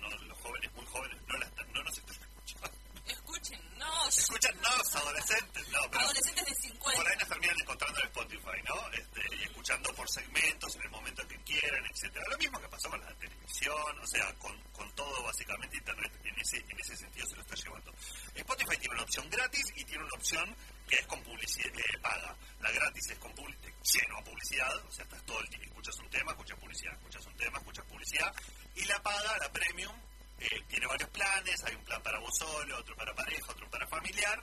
no, 0.00 0.08
los 0.08 0.38
jóvenes, 0.38 0.72
muy 0.74 0.86
jóvenes, 0.86 1.18
no, 1.26 1.38
la 1.38 1.50
no 1.72 1.82
nos 1.82 1.98
están 1.98 2.16
escuchando. 2.16 2.70
Escuchen, 3.06 3.78
no. 3.78 4.08
Escuchan, 4.08 4.60
no, 4.60 4.76
los 4.76 4.88
adolescentes, 5.22 5.68
no. 5.68 5.78
Pero 5.90 6.00
adolescentes 6.04 6.46
de 6.46 6.54
50. 6.54 6.98
Por 6.98 7.08
ahí 7.10 7.16
nos 7.18 7.28
terminan 7.28 7.56
encontrando 7.60 8.00
en 8.00 8.06
Spotify, 8.06 8.58
¿no? 8.66 8.90
Este, 8.92 9.36
y 9.36 9.42
escuchando 9.44 9.94
por 9.94 10.08
segmentos, 10.10 10.76
en 10.76 10.82
el 10.82 10.90
momento 10.90 11.28
que 11.28 11.36
quieran, 11.38 11.84
etcétera. 11.86 12.24
Lo 12.30 12.38
mismo 12.38 12.60
que 12.60 12.68
pasó 12.68 12.90
con 12.90 13.00
la 13.00 13.14
televisión, 13.14 13.98
o 14.00 14.06
sea, 14.06 14.34
con, 14.34 14.58
con 14.72 14.90
todo 14.94 15.22
básicamente 15.22 15.76
Internet 15.76 16.12
en 16.24 16.40
ese, 16.40 16.56
en 16.58 16.80
ese 16.80 16.96
sentido 16.96 17.26
se 17.26 17.36
lo 17.36 17.42
está 17.42 17.54
llevando. 17.54 17.94
Spotify 18.34 18.76
tiene 18.78 18.94
una 18.94 19.02
opción 19.02 19.30
gratis 19.30 19.64
y 19.76 19.84
tiene 19.84 20.04
una 20.04 20.14
opción 20.16 20.56
que 20.88 20.96
es 20.96 21.06
con 21.06 21.22
publicidad 21.22 21.78
eh, 21.78 21.98
paga. 22.00 22.36
La 22.60 22.70
gratis 22.70 23.10
es 23.10 23.18
con 23.18 23.32
publicidad, 23.34 23.72
lleno 23.82 24.18
a 24.18 24.24
publicidad, 24.24 24.76
o 24.86 24.92
sea, 24.92 25.04
estás 25.04 25.22
todo 25.24 25.40
el 25.40 25.48
tiempo, 25.48 25.68
escuchas 25.68 25.98
un 25.98 26.10
tema, 26.10 26.32
escuchas 26.32 26.58
publicidad, 26.58 26.92
escuchas 26.94 27.26
un 27.26 27.36
tema, 27.36 27.58
escuchas 27.58 27.84
publicidad. 27.86 28.34
Y 28.74 28.84
la 28.84 29.02
paga, 29.02 29.38
la 29.38 29.52
premium, 29.52 29.96
eh, 30.38 30.62
tiene 30.66 30.86
varios 30.86 31.08
planes, 31.10 31.62
hay 31.64 31.74
un 31.74 31.84
plan 31.84 32.02
para 32.02 32.18
vos 32.18 32.32
solo, 32.36 32.78
otro 32.78 32.96
para 32.96 33.14
pareja, 33.14 33.52
otro 33.52 33.68
para 33.70 33.86
familiar, 33.86 34.42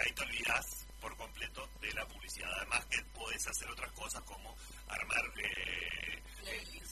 y 0.00 0.08
ahí 0.08 0.14
te 0.14 0.22
olvidas 0.22 0.86
por 1.00 1.16
completo 1.16 1.68
de 1.80 1.92
la 1.92 2.06
publicidad. 2.06 2.50
Además 2.56 2.84
que 2.86 3.02
puedes 3.14 3.46
hacer 3.46 3.68
otras 3.70 3.90
cosas 3.92 4.22
como 4.22 4.56
armar 4.88 5.24
eh, 5.42 6.22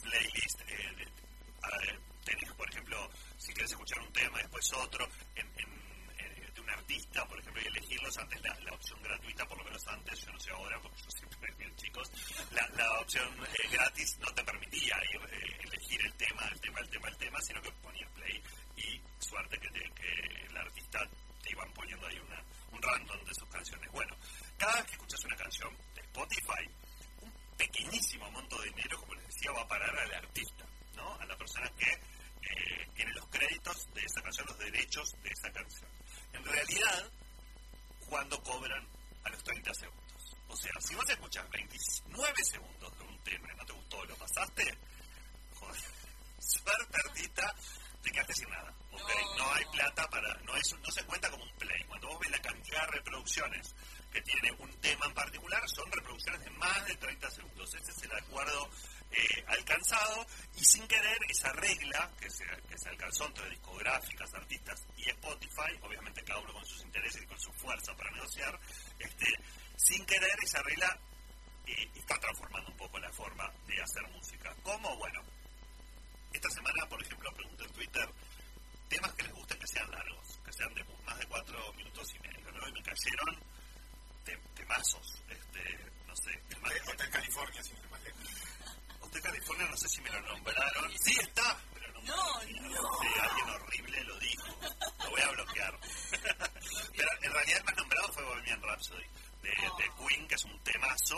playlist, 0.02 0.60
eh, 0.68 1.98
tenés, 2.24 2.52
por 2.54 2.68
ejemplo, 2.70 3.10
si 3.36 3.52
quieres 3.52 3.70
escuchar 3.70 4.00
un 4.00 4.12
tema, 4.12 4.38
después 4.38 4.72
otro, 4.74 5.08
en, 5.34 5.46
en, 5.56 6.54
de 6.54 6.60
un 6.60 6.70
artista, 6.70 7.26
por 7.26 7.38
ejemplo, 7.38 7.62
y 7.62 7.66
elegirlos 7.66 8.16
antes, 8.18 8.40
la, 8.42 8.54
la, 8.60 8.72
opción 8.72 9.02
gratuita, 9.02 9.46
por 9.46 9.58
lo 9.58 9.64
menos 9.64 9.86
antes, 9.88 10.24
yo 10.24 10.32
no 10.32 10.40
sé 10.40 10.50
ahora, 10.50 10.80
porque 10.80 11.02
yo 11.02 11.10
siempre 11.10 11.54
bien 11.58 11.76
chicos, 11.76 12.10
la, 12.52 12.68
la 12.76 13.00
opción 13.00 13.28
eh, 13.44 13.68
gratis 13.70 14.18
no 14.18 14.32
te 14.34 14.44
permitía 14.44 14.96
ir, 15.12 15.20
eh, 15.30 15.58
elegir 15.64 16.04
el 16.04 16.12
tema, 16.14 16.48
el 16.52 16.60
tema, 16.60 16.80
el 16.80 16.88
tema, 16.90 17.08
el 17.08 17.16
tema, 17.16 17.40
sino 17.40 17.62
que 17.62 17.70
ponías 17.72 18.10
play 18.12 18.42
y 18.76 19.00
suerte 19.18 19.58
que, 19.58 19.68
te, 19.68 19.90
que 19.92 20.46
el 20.48 20.56
artista 20.56 21.08
te 21.48 21.52
iban 21.52 21.72
poniendo 21.72 22.06
ahí 22.06 22.18
una, 22.18 22.44
un 22.72 22.82
random 22.82 23.24
de 23.24 23.34
sus 23.34 23.48
canciones. 23.48 23.90
Bueno, 23.90 24.14
cada 24.58 24.74
vez 24.74 24.84
que 24.84 24.92
escuchas 24.92 25.24
una 25.24 25.36
canción 25.36 25.74
de 25.94 26.00
Spotify, 26.02 26.64
un 27.22 27.32
pequeñísimo 27.56 28.30
monto 28.30 28.60
de 28.60 28.68
dinero, 28.68 29.00
como 29.00 29.14
les 29.14 29.26
decía, 29.28 29.52
va 29.52 29.62
a 29.62 29.68
parar 29.68 29.98
al 29.98 30.14
artista, 30.14 30.66
¿no? 30.94 31.14
A 31.14 31.24
la 31.24 31.36
persona 31.36 31.70
que 31.78 31.90
eh, 31.90 32.86
tiene 32.94 33.12
los 33.14 33.26
créditos 33.28 33.94
de 33.94 34.02
esa 34.02 34.20
canción, 34.20 34.46
los 34.46 34.58
derechos 34.58 35.10
de 35.22 35.30
esa 35.30 35.50
canción. 35.50 35.90
En 36.34 36.44
realidad, 36.44 37.10
cuando 38.10 38.42
cobran 38.42 38.86
a 39.24 39.30
los 39.30 39.42
30 39.42 39.72
segundos. 39.72 40.36
O 40.48 40.56
sea, 40.56 40.72
si 40.80 40.94
vos 40.94 41.08
escuchas 41.08 41.48
29 41.50 42.44
segundos 42.44 42.98
de 42.98 43.04
un 43.04 43.18
tema 43.22 43.48
y 43.52 43.56
no 43.56 43.64
te 43.64 43.72
gustó, 43.72 44.04
lo 44.04 44.16
pasaste, 44.16 44.78
joder, 45.54 45.80
suerte 46.40 46.98
artista, 47.06 47.54
te 48.08 48.12
quedaste 48.12 48.46
nada. 48.46 48.74
No. 48.92 49.36
no. 49.36 49.52
hay 49.52 49.64
plata 49.66 50.08
para, 50.08 50.34
no, 50.44 50.56
es, 50.56 50.74
no 50.80 50.90
se 50.90 51.04
cuenta 51.04 51.30
como 51.30 51.44
un 51.44 51.52
play. 51.58 51.84
Cuando 51.84 52.08
vos 52.08 52.18
ves 52.20 52.30
la 52.30 52.42
cantidad 52.42 52.80
de 52.86 52.92
reproducciones 52.92 53.18
reproducciones 53.18 53.74
que 54.12 54.22
tiene 54.22 54.52
un 54.58 54.70
tema 54.80 55.06
en 55.06 55.14
particular 55.14 55.62
son 55.68 55.90
reproducciones 55.92 56.42
de 56.42 56.50
más 56.50 56.86
de 56.86 56.94
30 56.96 57.30
segundos. 57.30 57.74
Ese 57.74 57.90
es 57.90 58.02
el 58.02 58.12
acuerdo 58.12 58.70
eh, 59.10 59.44
alcanzado 59.46 60.26
y 60.56 60.64
sin 60.64 60.86
querer 60.88 61.18
esa 61.28 61.52
regla 61.52 62.10
que 62.20 62.30
se, 62.30 62.44
que 62.44 62.78
se 62.78 62.88
alcanzó 62.88 63.26
entre 63.26 63.50
discográficas, 63.50 64.32
artistas 64.34 64.82
y 64.96 65.08
Spotify, 65.10 65.78
obviamente 65.82 66.24
cada 66.24 66.40
uno 66.40 66.52
con 66.54 66.64
sus 66.66 66.82
intereses 66.82 67.22
y 67.22 67.26
con 67.26 67.38
su 67.38 67.52
fuerza 67.52 67.94
para 67.96 68.10
negociar, 68.12 68.58
este, 68.98 69.26
sin 69.76 70.04
querer 70.06 70.36
esa 70.42 70.62
regla 70.62 70.98
eh, 71.66 71.90
está 71.94 72.18
transformando 72.18 72.70
un 72.70 72.76
poco 72.76 72.98
la 72.98 73.12
forma 73.12 73.52
de 73.66 73.82
hacer 73.82 74.02
música. 74.12 74.54
¿Cómo? 74.62 74.96
Bueno, 74.96 75.20
esta 76.32 76.50
semana, 76.50 76.86
por 76.88 77.02
ejemplo, 77.02 77.32
pregunté 77.32 77.64
en 77.64 77.72
Twitter 77.72 78.08
temas 78.88 79.12
que 79.14 79.22
les 79.24 79.32
gusten 79.32 79.58
que 79.58 79.66
sean 79.66 79.90
largos, 79.90 80.40
que 80.44 80.52
sean 80.52 80.74
de 80.74 80.84
más 81.04 81.18
de 81.18 81.26
cuatro 81.26 81.72
minutos 81.74 82.14
y 82.14 82.18
medio, 82.20 82.52
¿no? 82.52 82.68
Y 82.68 82.72
me 82.72 82.82
cayeron 82.82 83.38
temazos, 84.54 85.22
este, 85.28 85.60
no 86.06 86.14
sé, 86.16 86.30
el 86.50 86.60
más 86.60 86.72
Hotel 86.86 87.10
California, 87.10 87.62
sin 87.62 87.76
el 87.76 87.88
más 87.90 88.00
Hotel 89.00 89.22
California, 89.22 89.66
no 89.70 89.76
sé 89.76 89.88
si 89.88 90.00
me 90.02 90.10
lo 90.10 90.20
nombraron. 90.20 90.92
Sí, 90.98 91.16
está, 91.20 91.56
pero 91.72 91.92
no. 91.92 92.00
No, 92.02 92.16
no. 92.34 93.00
Sí, 93.00 93.08
alguien 93.20 93.48
horrible 93.48 94.04
lo 94.04 94.18
dijo. 94.18 94.46
Lo 95.04 95.10
voy 95.10 95.20
a 95.22 95.30
bloquear. 95.30 95.80
pero 96.96 97.08
en 97.22 97.32
realidad 97.32 97.58
el 97.58 97.64
más 97.64 97.76
nombrado 97.76 98.12
fue 98.12 98.24
Bohemian 98.24 98.62
Rhapsody, 98.62 99.06
de, 99.42 99.48
de 99.50 100.06
Queen, 100.06 100.28
que 100.28 100.34
es 100.34 100.44
un 100.44 100.60
temazo. 100.60 101.16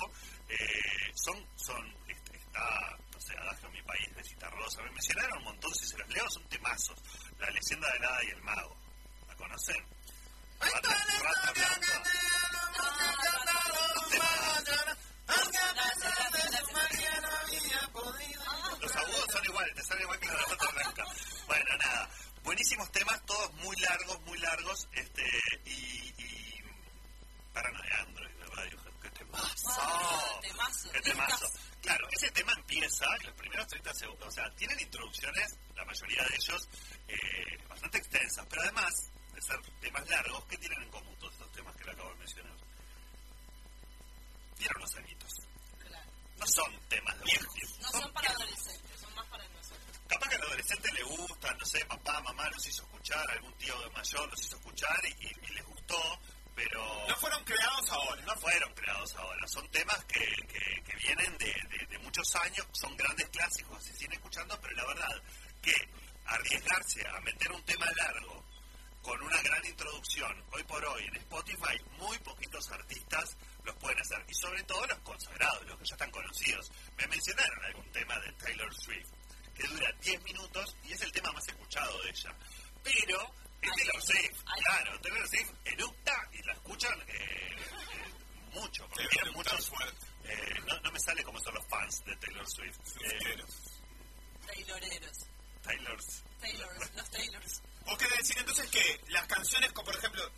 Eh, 0.48 1.12
son, 1.14 1.46
son, 1.56 1.96
este, 2.08 2.36
está, 2.36 2.96
no 3.12 3.20
sé, 3.20 3.36
Adagio 3.36 3.70
mi 3.70 3.82
país, 3.82 4.14
de 4.14 4.24
Cita 4.24 4.50
Rosa. 4.50 4.82
Me 5.00 5.38
un 5.38 5.44
montón, 5.44 5.74
si 5.74 5.86
se 5.86 5.96
los 5.96 6.08
leo, 6.10 6.30
son 6.30 6.46
temazos. 6.50 6.98
La 7.38 7.48
leyenda 7.50 7.90
del 7.90 8.04
hada 8.04 8.24
y 8.24 8.28
el 8.28 8.42
mago. 8.42 8.76
¿La 9.28 9.34
conocen? 9.34 9.86
Rata, 10.60 10.88
rata 11.22 11.52
blanca. 11.52 12.02
Los 18.80 18.96
agudos 18.96 19.26
son 19.32 19.44
iguales, 19.46 19.74
te 19.74 19.82
sale 19.84 20.02
igual 20.02 20.20
que 20.20 20.26
la 20.26 20.34
rata 20.34 20.70
blanca. 20.70 21.04
Bueno, 21.46 21.76
nada. 21.78 22.10
Buenísimos 22.42 22.92
temas, 22.92 23.24
todos 23.24 23.54
muy 23.54 23.76
largos, 23.76 24.20
muy 24.26 24.38
largos. 24.38 24.86
este 24.92 25.22
Y, 25.64 26.14
y 26.18 26.62
Paranoia 27.54 28.02
Android 28.06 28.34
de 28.34 28.46
Radio. 28.46 28.78
¡Qué 29.00 29.10
temazo! 29.10 30.40
¡Qué 30.92 31.00
temazo! 31.00 31.39
Claro, 32.20 32.26
ese 32.26 32.30
tema 32.32 32.52
empieza, 32.52 33.06
los 33.24 33.34
primeros 33.34 33.66
30 33.66 33.94
segundos, 33.94 34.28
o 34.28 34.30
sea, 34.30 34.50
tienen 34.54 34.78
introducciones, 34.78 35.56
la 35.74 35.84
mayoría 35.84 36.22
de 36.24 36.34
ellos, 36.34 36.68
eh, 37.08 37.58
bastante 37.68 37.98
extensas, 37.98 38.46
pero 38.48 38.62
además 38.62 38.92
de 39.32 39.40
ser 39.40 39.60
temas 39.80 40.08
largos, 40.08 40.44
¿qué 40.44 40.58
tienen 40.58 40.82
en 40.82 40.90
común 40.90 41.16
todos 41.18 41.32
estos 41.32 41.52
temas 41.52 41.74
que 41.76 41.84
le 41.84 41.92
acabo 41.92 42.10
de 42.10 42.16
mencionar? 42.16 42.56
Tienen 44.56 44.76
unos 44.76 44.96
añitos. 44.96 45.30
No 46.36 46.46
son 46.46 46.80
temas 46.88 47.22
viejos. 47.22 47.78
No 47.80 47.88
son, 47.90 48.12
para 48.12 48.30
adolescentes, 48.30 49.00
son 49.00 49.14
más 49.14 49.26
para 49.28 49.48
nosotros. 49.48 50.00
Capaz 50.08 50.28
que 50.28 50.34
al 50.36 50.42
adolescente 50.42 50.92
le 50.92 51.02
gusta, 51.02 51.54
no 51.54 51.64
sé, 51.64 51.84
papá, 51.86 52.20
mamá 52.20 52.48
los 52.50 52.66
hizo 52.66 52.82
escuchar, 52.82 53.30
algún 53.30 53.52
tío 53.54 53.74
mayor 53.92 54.28
los 54.28 54.40
hizo 54.40 54.56
escuchar 54.56 54.98
y, 55.04 55.26
y, 55.26 55.54
les 55.54 55.64
gustó, 55.64 56.20
pero... 56.54 57.08
No 57.08 57.16
fueron 57.16 57.44
creados 57.44 57.90
ahora. 57.90 58.22
No 58.22 58.36
fueron 58.36 58.74
creados 58.74 59.14
ahora. 59.16 59.46
Son 59.48 59.68
temas 59.70 60.04
que, 60.04 60.20
que, 60.46 60.82
que 60.82 60.96
vienen 60.96 61.38
de, 61.38 61.46
de, 61.46 61.86
de, 61.86 61.89
muchos 62.20 62.36
años, 62.36 62.66
son 62.72 62.94
grandes 62.96 63.28
clásicos, 63.30 63.82
se 63.82 63.94
siguen 63.94 64.12
escuchando, 64.12 64.58
pero 64.60 64.74
la 64.76 64.86
verdad 64.88 65.22
que 65.62 65.72
arriesgarse 66.26 67.06
a 67.08 67.20
meter 67.20 67.50
un 67.50 67.62
tema 67.64 67.86
largo 67.96 68.44
con 69.00 69.22
una 69.22 69.40
gran 69.40 69.64
introducción, 69.64 70.44
hoy 70.52 70.62
por 70.64 70.84
hoy 70.84 71.04
en 71.06 71.16
Spotify, 71.16 71.80
muy 71.98 72.18
poquitos 72.18 72.70
artistas 72.72 73.36
los 73.64 73.74
pueden 73.76 73.98
hacer. 74.00 74.22
Y 74.28 74.34
sobre 74.34 74.62
todo 74.64 74.86
los 74.86 74.98
consagrados, 74.98 75.66
los 75.66 75.78
que 75.78 75.84
ya 75.86 75.94
están 75.94 76.10
conocidos. 76.10 76.70
Me 76.98 77.06
mencionaron 77.06 77.64
algún 77.64 77.90
tema 77.90 78.18
de 78.18 78.32
Taylor 78.32 78.74
Swift, 78.74 79.08
que 79.54 79.66
dura 79.68 79.90
10 80.02 80.22
minutos 80.24 80.76
y 80.84 80.92
es 80.92 81.00
el 81.00 81.12
tema 81.12 81.32
más 81.32 81.48
escuchado 81.48 82.02
de 82.02 82.10
ella. 82.10 82.36
Pero 82.82 83.34
es 83.62 83.70
Taylor 83.76 84.02
Swift, 84.02 84.44
claro, 84.62 85.00
Taylor 85.00 85.26
Swift 85.28 85.52
eructa 85.64 86.28
y 86.32 86.42
la 86.42 86.52
escuchan 86.52 87.00
eh, 87.08 87.16
eh, 87.16 87.89
mucho, 88.50 88.86
porque 88.88 89.08
tienen 89.08 89.32
muchos... 89.34 89.70
Eh, 90.24 90.54
no, 90.66 90.78
no, 90.80 90.92
me 90.92 91.00
sale 91.00 91.24
como 91.24 91.40
son 91.40 91.54
los 91.54 91.66
fans 91.66 92.04
de 92.04 92.16
Taylor 92.16 92.46
Swift. 92.48 92.78
Tayloreros. 94.46 95.20
Taylors. 95.62 96.24
Taylors, 96.40 96.94
los 96.94 97.10
Taylors. 97.10 97.62
¿Vos 97.84 97.98
querés 97.98 98.18
decir 98.18 98.38
entonces 98.38 98.70
que 98.70 99.00
las 99.08 99.26
canciones, 99.26 99.72
como 99.72 99.86
por 99.86 99.96
ejemplo, 99.96 100.30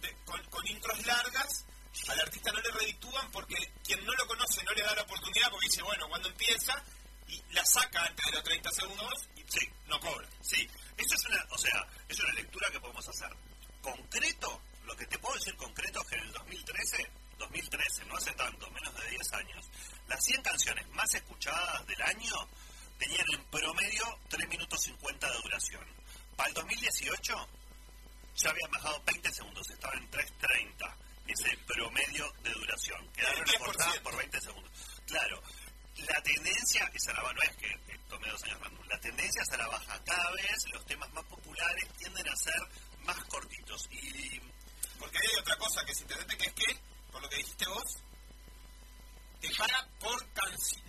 de, 0.00 0.14
con, 0.24 0.42
con 0.44 0.66
intros 0.66 1.06
largas, 1.06 1.66
al 2.08 2.20
artista 2.20 2.52
no 2.52 2.60
le 2.60 2.70
reditúan 2.70 3.30
porque 3.30 3.56
quien 3.84 4.04
no 4.04 4.12
lo 4.14 4.26
conoce 4.26 4.62
no 4.64 4.72
le 4.72 4.82
da 4.82 4.94
la 4.94 5.02
oportunidad 5.02 5.50
porque 5.50 5.66
dice, 5.66 5.82
bueno, 5.82 6.08
cuando 6.08 6.28
empieza 6.28 6.82
y 7.26 7.42
la 7.52 7.64
saca 7.64 8.04
antes 8.04 8.26
de 8.26 8.32
los 8.32 8.44
30 8.44 8.70
segundos 8.72 9.28
y 9.36 9.42
sí. 9.48 9.68
no 9.86 10.00
cobra. 10.00 10.28
Sí, 10.40 10.68
eso 10.96 11.14
es 11.14 11.26
una, 11.26 11.46
o 11.50 11.58
sea, 11.58 11.86
es 12.08 12.20
una 12.20 12.32
lectura 12.32 12.70
que 12.70 12.80
podemos 12.80 13.08
hacer. 13.08 13.30
Concreto, 13.82 14.62
lo 14.84 14.96
que 14.96 15.06
te 15.06 15.18
puedo 15.18 15.34
decir 15.34 15.56
concreto 15.56 16.00
es 16.00 16.06
que 16.08 16.14
en 16.16 16.22
el 16.22 16.32
2013, 16.32 17.10
2013, 17.40 18.04
no 18.04 18.16
hace 18.16 18.32
tanto, 18.32 18.70
menos 18.70 18.94
de 18.94 19.10
10 19.10 19.32
años, 19.32 19.70
las 20.08 20.24
100 20.24 20.42
canciones 20.42 20.88
más 20.90 21.12
escuchadas 21.14 21.86
del 21.86 22.02
año 22.02 22.34
tenían 22.98 23.26
en 23.34 23.44
promedio 23.44 24.18
3 24.28 24.48
minutos 24.48 24.80
50 24.82 25.30
de 25.30 25.38
duración. 25.42 25.84
Para 26.36 26.48
el 26.48 26.54
2018 26.54 27.48
ya 28.36 28.50
habían 28.50 28.70
bajado 28.70 29.02
20 29.04 29.32
segundos, 29.32 29.70
estaba 29.70 29.94
en 29.94 30.10
3.30 30.10 30.94
ese 31.26 31.56
promedio 31.66 32.32
de 32.42 32.50
duración. 32.52 33.08
Quedaron 33.12 33.46
recortadas 33.46 33.98
por 34.00 34.16
20 34.16 34.40
segundos. 34.40 34.72
Claro, 35.06 35.42
la 35.96 36.22
tendencia 36.22 36.90
es 36.94 37.08
a 37.08 37.12
la 37.12 37.22
baja, 37.22 37.34
no 37.34 37.42
es 37.42 37.56
que 37.56 37.98
tome 38.08 38.28
dos 38.30 38.42
años 38.44 38.60
random, 38.60 38.86
la 38.88 39.00
tendencia 39.00 39.42
es 39.42 39.52
a 39.52 39.56
la 39.56 39.68
baja. 39.68 40.00
Cada 40.04 40.30
vez 40.32 40.56
los 40.72 40.84
temas 40.86 41.12
más 41.12 41.24
populares 41.24 41.88
tienden 41.98 42.28
a 42.28 42.36
ser 42.36 42.60
más 43.04 43.24
cortitos. 43.24 43.88
Y 43.90 44.40
porque 44.98 45.18
hay 45.18 45.40
otra 45.40 45.56
cosa 45.56 45.84
que 45.84 45.92
es 45.92 46.00
interesante, 46.00 46.36
que 46.36 46.46
es 46.46 46.52
que, 46.52 46.80
por 47.10 47.22
lo 47.22 47.28
que 47.28 47.36
dijiste 47.36 47.66
vos, 47.68 47.98
te 49.40 49.54
para 49.56 49.88
por 49.98 50.26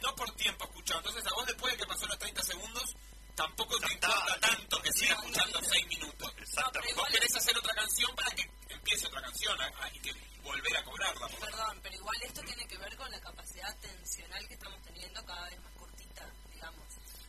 no 0.02 0.16
por 0.16 0.32
tiempo 0.36 0.66
escuchado. 0.66 1.00
Entonces 1.00 1.26
a 1.26 1.36
vos 1.36 1.46
después 1.46 1.74
de 1.74 1.80
que 1.80 1.86
pasó 1.86 2.06
los 2.06 2.20
30 2.20 2.44
segundos, 2.44 2.96
tampoco 3.36 3.80
te 3.80 3.94
importa 3.94 4.40
tanto 4.40 4.82
que 4.82 4.92
siga 4.92 5.14
escuchando 5.14 5.60
6 5.62 5.88
minutos. 5.88 6.34
Exactamente. 6.38 6.96
Vos 6.96 7.08
querés 7.10 7.36
hacer 7.36 7.58
otra 7.58 7.74
canción 7.76 8.16
para 8.16 8.32
que 8.32 8.50
empiece 8.70 9.08
otra 9.08 9.22
canción 9.22 9.58
y 9.94 10.00
que 10.00 10.14
volver 10.44 10.78
a 10.78 10.84
cobrarla. 10.84 11.28
Perdón, 11.28 11.80
pero 11.82 11.96
igual 11.96 12.18
esto 12.24 12.42
tiene 12.42 12.68
que 12.68 12.78
ver 12.78 12.96
con 12.98 13.10
la 13.12 13.20
capacidad 13.20 13.70
atencional 13.70 14.48
que 14.48 14.54
estamos 14.54 14.82
teniendo 14.84 15.26
cada 15.26 15.50
vez 15.50 15.62
más 15.62 15.74
cortita, 15.74 16.30
digamos. 16.52 16.88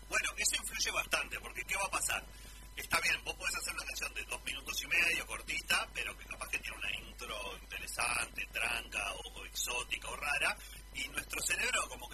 Bueno, 0.08 0.28
eso 0.36 0.56
influye 0.56 0.90
bastante, 0.90 1.40
porque 1.40 1.62
¿qué 1.64 1.76
va 1.76 1.86
a 1.86 1.90
pasar? 1.90 2.24
Está 2.76 2.98
bien, 3.00 3.22
vos 3.24 3.34
podés 3.36 3.54
hacer 3.56 3.74
una 3.74 3.84
canción 3.84 4.14
de 4.14 4.24
dos 4.24 4.44
minutos 4.44 4.82
y 4.82 4.86
medio, 4.86 5.26
cortita, 5.26 5.88
pero 5.94 6.16
que 6.16 6.24
capaz 6.24 6.48
que 6.48 6.58
tiene 6.58 6.76
una 6.78 6.96
intro 6.96 7.58
interesante, 7.58 8.41
tranca, 8.52 9.14
o, 9.24 9.44
exótica, 9.44 10.08
o 10.08 10.16
rara, 10.16 10.56
y 10.94 11.08
nuestro 11.08 11.40
cerebro 11.42 11.88
como 11.88 12.08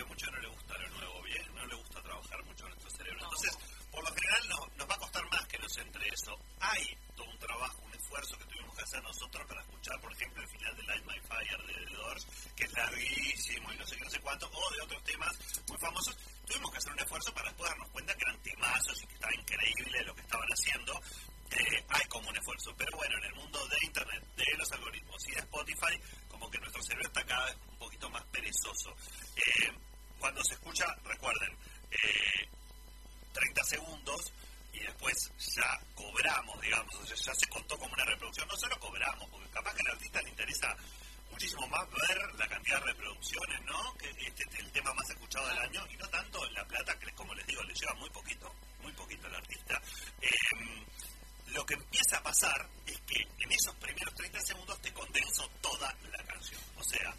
sea, 56.88 57.14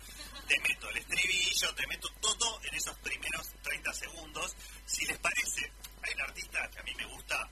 te 0.48 0.60
meto 0.60 0.90
el 0.90 0.98
estribillo, 0.98 1.76
te 1.76 1.88
meto 1.88 2.10
todo 2.22 2.60
en 2.64 2.76
esos 2.76 2.98
primeros 3.00 3.48
30 3.62 3.94
segundos. 3.94 4.56
Si 4.86 5.06
les 5.06 5.18
parece, 5.20 5.72
hay 6.02 6.14
un 6.14 6.22
artista 6.22 6.70
que 6.72 6.80
a 6.80 6.84
mí 6.84 6.94
me 6.96 7.06
gusta, 7.06 7.50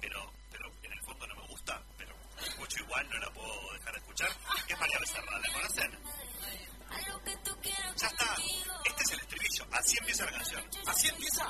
pero, 0.00 0.32
pero 0.50 0.70
en 0.82 0.92
el 0.92 1.00
fondo 1.00 1.26
no 1.26 1.34
me 1.36 1.46
gusta, 1.48 1.82
pero 1.96 2.14
escucho 2.44 2.82
igual, 2.84 3.08
no 3.08 3.18
la 3.18 3.30
puedo 3.32 3.72
dejar 3.72 3.92
de 3.94 3.98
escuchar, 4.00 4.30
que 4.66 4.72
es 4.74 4.80
María 4.80 4.98
Becerra. 4.98 5.38
¿La 5.38 5.52
conocen? 5.52 5.98
Ya 7.96 8.06
está. 8.08 8.34
Este 8.84 9.02
es 9.04 9.12
el 9.12 9.20
estribillo. 9.20 9.66
Así 9.72 9.96
empieza 9.98 10.24
la 10.24 10.32
canción. 10.32 10.70
¿Así 10.86 11.08
empieza? 11.08 11.48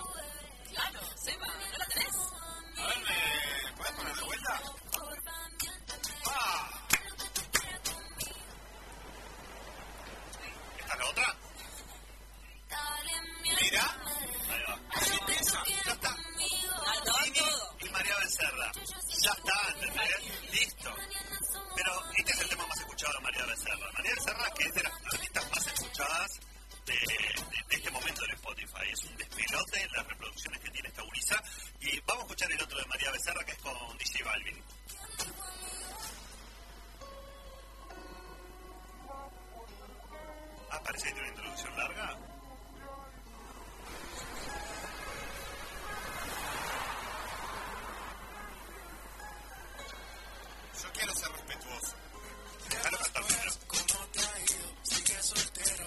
Claro, 0.71 1.00
Seba, 1.16 1.47
¿no 1.47 1.78
la 1.78 1.87
tenés? 1.87 2.16
A 2.76 2.87
ver, 2.87 2.99
¿me 3.64 3.73
puedes 3.76 3.92
poner 3.92 4.14
de 4.14 4.23
vuelta? 4.23 4.62
Que 24.56 24.64
es 24.64 24.75
de 24.75 24.82
las 24.82 24.92
artistas 24.92 25.50
más 25.50 25.66
escuchadas 25.66 26.40
de, 26.87 26.94
este 27.70 27.90
momento 27.90 28.25
en 28.25 28.30
Spotify. 28.32 28.90
Es 28.90 29.04
un 29.04 29.16
despelote 29.16 29.88
las 29.94 30.06
reproducciones 30.06 30.61
que 30.61 30.70
tiene 30.70 30.88
esta 30.88 31.02
gurisa. 31.02 31.42
Y 31.80 32.00
vamos 32.00 32.23
a 32.23 32.26
escuchar 32.26 32.52
el 32.52 32.62
otro 32.62 32.78
de 32.78 32.87
María 32.87 33.11
Becerra, 33.11 33.44
que 33.44 33.52
es 33.52 33.58
con 33.58 33.99
DJ 33.99 34.25
Balvin. 34.25 34.62
Ah, 40.70 40.80
parece 40.84 41.06
que 41.06 41.12
tiene 41.12 41.28
una 41.28 41.37
introducción 41.37 41.76
larga. 41.76 42.18
Yo 50.82 50.92
quiero 50.92 51.14
ser 51.14 51.24
Estribillo. 55.36 55.84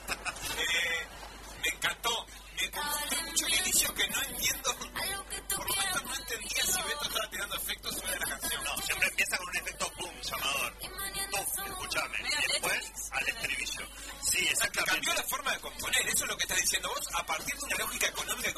Eh, 0.53 1.07
me 1.61 1.69
encantó. 1.69 2.25
Me 2.55 2.67
gustó 2.67 3.21
mucho 3.23 3.45
el 3.47 3.53
inicio 3.53 3.93
que 3.93 4.07
no 4.07 4.21
entiendo. 4.23 4.75
Por 5.55 5.67
momentos 5.75 6.03
no 6.03 6.15
entendía 6.15 6.63
si 6.63 6.81
Beto 6.81 7.03
estaba 7.03 7.29
tirando 7.29 7.55
efectos 7.57 7.95
sobre 7.95 8.19
la 8.19 8.25
canción. 8.25 8.63
No, 8.63 8.77
siempre 8.83 9.07
empieza 9.09 9.37
con 9.37 9.47
un 9.49 9.55
efecto 9.57 9.91
boom, 9.99 10.21
llamador. 10.21 10.73
Boom, 10.79 11.67
escúchame. 11.67 12.17
Y 12.19 12.51
después 12.51 12.91
al 13.11 13.27
estribillo. 13.29 13.87
Sí, 14.31 14.39
exactamente. 14.49 14.91
Cambió 14.93 15.13
la 15.13 15.23
forma 15.23 15.51
de 15.53 15.59
componer, 15.59 16.07
eso 16.07 16.23
es 16.23 16.29
lo 16.29 16.37
que 16.37 16.43
estás 16.43 16.57
diciendo 16.61 16.89
vos, 16.89 17.07
a 17.13 17.25
partir 17.25 17.55
de 17.55 17.65
una 17.65 17.75
lógica 17.77 18.07
económica 18.07 18.52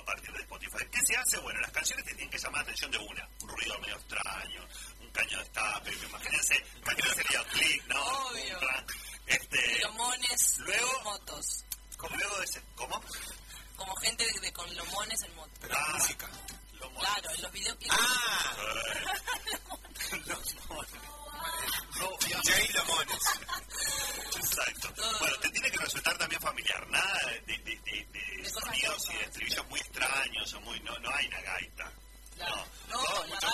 a 0.00 0.04
partir 0.04 0.32
de 0.32 0.40
Spotify. 0.40 0.84
¿Qué 0.90 1.00
se 1.06 1.16
hace? 1.16 1.38
Bueno, 1.38 1.60
las 1.60 1.70
canciones 1.72 2.04
te 2.04 2.14
tienen 2.14 2.30
que 2.30 2.38
llamar 2.38 2.56
la 2.58 2.62
atención 2.62 2.90
de 2.90 2.98
una. 2.98 3.28
Un 3.42 3.48
ruido 3.48 3.78
medio 3.80 3.96
extraño, 3.96 4.66
un 5.00 5.10
caño 5.10 5.38
de 5.38 5.44
escape, 5.44 5.92
imagínense, 6.06 6.64
imagínense 6.82 7.20
el 7.20 7.28
videoclip, 7.28 7.86
¿no? 7.88 8.02
Obvio. 8.28 8.58
Este, 9.26 9.80
Lomones 9.82 10.58
Luego- 10.58 10.98
en 10.98 11.04
motos. 11.04 11.64
como 11.96 12.16
luego 12.16 12.38
de 12.38 12.44
ese, 12.44 12.62
¿cómo? 12.74 13.00
Como 13.76 13.96
gente 13.96 14.24
de, 14.26 14.40
de- 14.40 14.52
con 14.52 14.76
lomones 14.76 15.22
en 15.22 15.34
moto. 15.36 15.50
Pero 15.60 15.74
Ah. 15.76 15.92
música. 15.94 16.28
Claro, 16.98 17.30
en 17.34 17.42
los 17.42 17.52
videoclips. 17.52 17.96
Ah, 17.98 18.56
Los 20.26 20.54
mo- 20.68 20.84
No, 21.98 22.08
Jay 22.42 22.68
Lamones. 22.74 23.24
Exacto. 24.36 24.88
Bueno, 25.20 25.36
te 25.40 25.50
tiene 25.50 25.70
que 25.70 25.78
resultar 25.78 26.18
también 26.18 26.40
familiar. 26.40 26.86
Nada 26.88 27.20
de, 27.46 27.58
de, 27.58 27.76
de, 28.12 28.50
sonidos 28.50 29.08
y 29.10 29.16
de 29.16 29.24
estribillos 29.24 29.68
muy 29.68 29.80
extraños 29.80 30.54
o 30.54 30.60
muy. 30.62 30.80
No, 30.80 30.98
no 30.98 31.10
hay 31.14 31.26
una 31.26 31.40
gaita. 31.40 31.92
No, 32.38 32.66
No, 32.88 32.98
todo, 33.04 33.26
mucho 33.26 33.48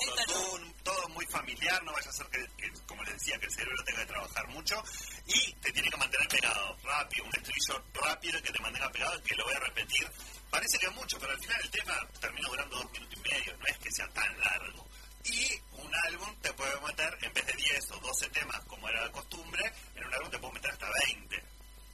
todo 0.82 1.08
muy 1.10 1.26
familiar, 1.26 1.82
no 1.84 1.92
vaya 1.92 2.08
a 2.08 2.12
ser 2.12 2.26
que, 2.28 2.38
que, 2.56 2.72
como 2.86 3.02
les 3.04 3.14
decía, 3.14 3.38
que 3.38 3.46
el 3.46 3.52
cerebro 3.52 3.84
tenga 3.84 4.00
que 4.00 4.06
trabajar 4.06 4.48
mucho 4.48 4.82
y 5.26 5.52
te 5.54 5.72
tiene 5.72 5.90
que 5.90 5.96
mantener 5.96 6.28
pegado, 6.28 6.76
rápido, 6.82 7.24
un 7.24 7.32
estribillo 7.36 7.84
rápido 7.92 8.42
que 8.42 8.52
te 8.52 8.62
mantenga 8.62 8.90
pegado 8.90 9.22
que 9.22 9.36
lo 9.36 9.44
voy 9.44 9.54
a 9.54 9.60
repetir. 9.60 10.10
Parece 10.50 10.78
que 10.78 10.88
mucho, 10.90 11.18
pero 11.18 11.32
al 11.32 11.40
final 11.40 11.60
el 11.62 11.70
tema 11.70 11.94
termina 12.20 12.48
durando 12.48 12.76
dos 12.76 12.92
minutos 12.92 13.18
y 13.18 13.28
medio, 13.28 13.56
no 13.58 13.66
es 13.66 13.78
que 13.78 13.90
sea 13.92 14.08
tan 14.08 14.38
largo. 14.40 14.88
Y 15.30 15.60
un 15.72 15.90
álbum 16.06 16.34
te 16.40 16.52
puede 16.54 16.80
meter, 16.80 17.18
en 17.22 17.32
vez 17.32 17.46
de 17.46 17.52
10 17.52 17.90
o 17.92 17.96
12 17.98 18.28
temas, 18.30 18.60
como 18.64 18.88
era 18.88 19.04
la 19.04 19.12
costumbre, 19.12 19.72
en 19.94 20.04
un 20.04 20.14
álbum 20.14 20.30
te 20.30 20.38
puedo 20.38 20.52
meter 20.52 20.70
hasta 20.70 20.90
20. 21.06 21.44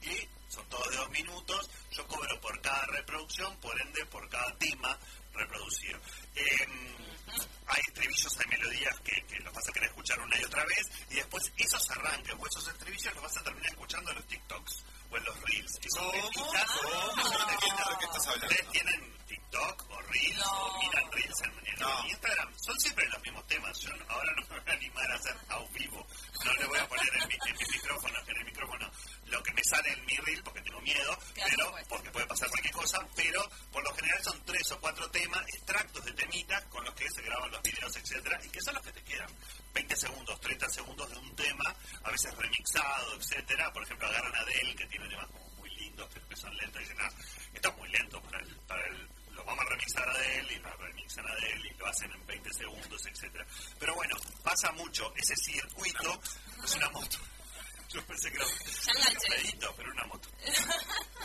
Y 0.03 0.29
son 0.47 0.65
todos 0.69 0.89
de 0.89 0.97
dos 0.97 1.09
minutos, 1.09 1.69
yo 1.91 2.07
cobro 2.07 2.39
por 2.39 2.61
cada 2.61 2.85
reproducción, 2.87 3.57
por 3.57 3.79
ende 3.81 4.05
por 4.05 4.29
cada 4.29 4.55
tema 4.57 4.97
reproducido. 5.33 5.99
Em, 6.35 6.95
hay 7.67 7.81
estribillos, 7.87 8.39
hay 8.39 8.47
melodías 8.47 8.99
que, 9.01 9.21
que 9.25 9.39
los 9.39 9.53
vas 9.53 9.67
a 9.67 9.71
querer 9.73 9.89
escuchar 9.89 10.19
una 10.19 10.39
y 10.39 10.43
otra 10.43 10.63
vez, 10.65 10.91
y 11.09 11.15
después 11.15 11.51
esos 11.57 11.91
arranques 11.91 12.35
o 12.37 12.47
esos 12.47 12.67
estribillos 12.67 13.13
los 13.15 13.23
vas 13.23 13.37
a 13.37 13.43
terminar 13.43 13.69
escuchando 13.71 14.11
en 14.11 14.17
los 14.17 14.27
TikToks 14.27 14.85
o 15.11 15.17
en 15.17 15.23
los 15.25 15.41
Reels, 15.41 15.79
que 15.79 15.89
son. 15.89 16.11
¿Cómo? 16.33 16.53
Hablando. 16.53 17.55
¿Ustedes 18.15 18.69
tienen 18.71 19.17
TikTok 19.27 19.89
o 20.15 20.21
Reels 20.21 20.37
No. 20.37 20.51
o 20.51 20.79
miran 20.81 21.11
Reels 21.11 21.41
en, 21.41 21.79
No. 21.79 22.07
Instagram? 22.07 22.53
Son 22.57 22.79
siempre 22.79 23.07
los 23.09 23.21
mismos 23.21 23.47
temas. 23.47 23.79
Yo 23.79 23.91
ahora 24.07 24.31
no 24.35 24.41
me 24.47 24.59
voy 24.61 24.69
a 24.69 24.73
animar 24.73 25.11
a 25.11 25.15
hacer 25.15 25.35
a 25.49 25.59
vivo. 25.73 26.07
No 26.45 26.53
le 26.53 26.65
voy 26.65 26.79
a 26.79 26.87
poner 26.87 27.07
en 27.21 27.27
mi, 27.27 27.35
en 27.35 27.57
mi 27.57 27.65
micrófono, 27.73 28.19
en 28.27 28.37
el 28.37 28.45
micrófono 28.45 28.91
lo 29.25 29.41
que 29.43 29.53
me 29.53 29.63
sale 29.63 29.91
en 29.91 30.05
mi 30.05 30.15
reel 30.17 30.43
porque 30.43 30.61
tengo 30.61 30.79
miedo, 30.81 31.17
pero 31.33 31.71
pues. 31.71 31.85
porque 31.89 32.11
puede 32.11 32.27
pasar 32.27 32.47
cualquier 32.49 32.73
cosa, 32.73 32.99
pero 33.15 33.41
por 33.71 33.83
lo 33.83 33.93
general 33.95 34.23
son 34.23 34.39
tres 34.45 34.71
o 34.71 34.79
cuatro 34.79 35.09
temas, 35.09 35.41
extractos 35.53 36.05
de 36.05 36.11
temitas 36.13 36.63
con 36.65 36.83
los 36.85 36.93
que 36.93 37.09
se 37.09 37.21
graban 37.23 37.51
los 37.51 37.61
videos, 37.63 37.95
etcétera, 37.97 38.39
y 38.43 38.49
que 38.49 38.61
son 38.61 38.75
los 38.75 38.83
que 38.83 38.91
te 38.93 39.03
quedan. 39.03 39.27
20 39.73 39.95
segundos, 39.95 40.39
30 40.39 40.69
segundos 40.69 41.09
de 41.09 41.17
un 41.17 41.35
tema, 41.35 41.75
a 42.03 42.11
veces 42.11 42.33
remixado, 42.37 43.15
etcétera. 43.15 43.73
Por 43.73 43.83
ejemplo, 43.83 44.07
agarran 44.07 44.35
a 44.35 44.39
Adele, 44.39 44.75
que 44.75 44.85
tiene 44.85 45.09
temas 45.09 45.27
como 45.27 45.49
muy 45.57 45.69
lindos, 45.71 46.07
pero 46.13 46.27
que 46.27 46.35
son 46.35 46.55
lentos, 46.57 46.81
y 46.81 46.83
dicen, 46.85 46.97
ah, 47.01 47.09
esto 47.53 47.69
es 47.69 47.77
muy 47.77 47.89
lento 47.89 48.21
para 48.21 48.39
el, 48.39 48.55
para 48.67 48.85
el 48.87 49.09
lo 49.45 49.51
vamos 49.51 49.65
a 49.65 49.69
remixar 49.69 50.09
a 50.09 50.11
Adele 50.11 50.53
y 50.53 50.59
lo 50.59 50.77
remixan 50.77 51.27
a 51.27 51.31
Adele 51.31 51.69
y 51.69 51.77
lo 51.77 51.87
hacen 51.87 52.11
en 52.11 52.25
20 52.25 52.53
segundos, 52.53 53.05
etcétera. 53.05 53.45
Pero 53.79 53.95
bueno, 53.95 54.15
pasa 54.43 54.71
mucho. 54.73 55.13
Ese 55.15 55.35
circuito 55.35 56.19
es 56.63 56.75
una 56.75 56.89
moto. 56.89 57.17
Yo 57.89 58.05
pensé 58.05 58.31
que 58.31 58.37
era 58.37 58.45
un, 58.45 58.53
pedito, 59.29 59.73
pero 59.77 59.91
una 59.91 60.05
moto. 60.05 60.29